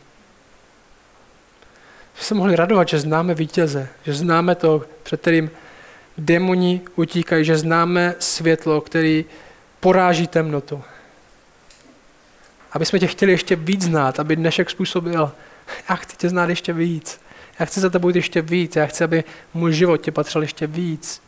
Že 2.20 2.26
se 2.26 2.34
mohli 2.34 2.56
radovat, 2.56 2.88
že 2.88 3.00
známe 3.00 3.34
vítěze, 3.34 3.88
že 4.04 4.14
známe 4.14 4.54
to, 4.54 4.84
před 5.02 5.20
kterým 5.20 5.50
demoni 6.18 6.80
utíkají, 6.96 7.44
že 7.44 7.58
známe 7.58 8.14
světlo, 8.18 8.80
který 8.80 9.24
poráží 9.80 10.26
temnotu 10.26 10.82
aby 12.72 12.86
jsme 12.86 12.98
tě 12.98 13.06
chtěli 13.06 13.32
ještě 13.32 13.56
víc 13.56 13.82
znát, 13.82 14.20
aby 14.20 14.36
dnešek 14.36 14.70
způsobil, 14.70 15.32
já 15.88 15.96
chci 15.96 16.16
tě 16.16 16.28
znát 16.28 16.48
ještě 16.48 16.72
víc. 16.72 17.20
Já 17.58 17.66
chci 17.66 17.80
za 17.80 17.90
tebou 17.90 18.08
jít 18.08 18.16
ještě 18.16 18.42
víc. 18.42 18.76
Já 18.76 18.86
chci, 18.86 19.04
aby 19.04 19.24
můj 19.54 19.72
život 19.72 19.96
tě 19.96 20.12
patřil 20.12 20.42
ještě 20.42 20.66
víc. 20.66 21.22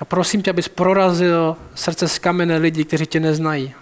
A 0.00 0.04
prosím 0.04 0.42
tě, 0.42 0.50
abys 0.50 0.68
prorazil 0.68 1.56
srdce 1.74 2.08
z 2.08 2.18
kamene 2.18 2.56
lidí, 2.56 2.84
kteří 2.84 3.06
tě 3.06 3.20
neznají. 3.20 3.74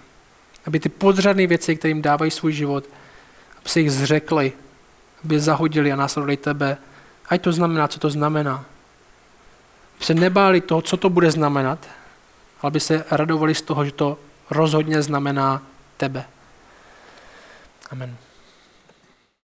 Aby 0.65 0.79
ty 0.79 0.89
podřadné 0.89 1.47
věci, 1.47 1.75
kterým 1.75 2.01
dávají 2.01 2.31
svůj 2.31 2.53
život, 2.53 2.83
aby 3.59 3.69
se 3.69 3.79
jich 3.79 3.91
zřekli, 3.91 4.53
aby 5.23 5.39
zahodili 5.39 5.91
a 5.91 5.95
následovali 5.95 6.37
tebe. 6.37 6.77
Ať 7.29 7.41
to 7.41 7.51
znamená, 7.51 7.87
co 7.87 7.99
to 7.99 8.09
znamená. 8.09 8.65
Aby 9.95 10.05
se 10.05 10.13
nebáli 10.13 10.61
toho, 10.61 10.81
co 10.81 10.97
to 10.97 11.09
bude 11.09 11.31
znamenat, 11.31 11.79
ale 12.61 12.67
aby 12.67 12.79
se 12.79 13.05
radovali 13.11 13.55
z 13.55 13.61
toho, 13.61 13.85
že 13.85 13.91
to 13.91 14.17
rozhodně 14.49 15.01
znamená 15.01 15.61
tebe. 15.97 16.25
Amen. 17.91 18.22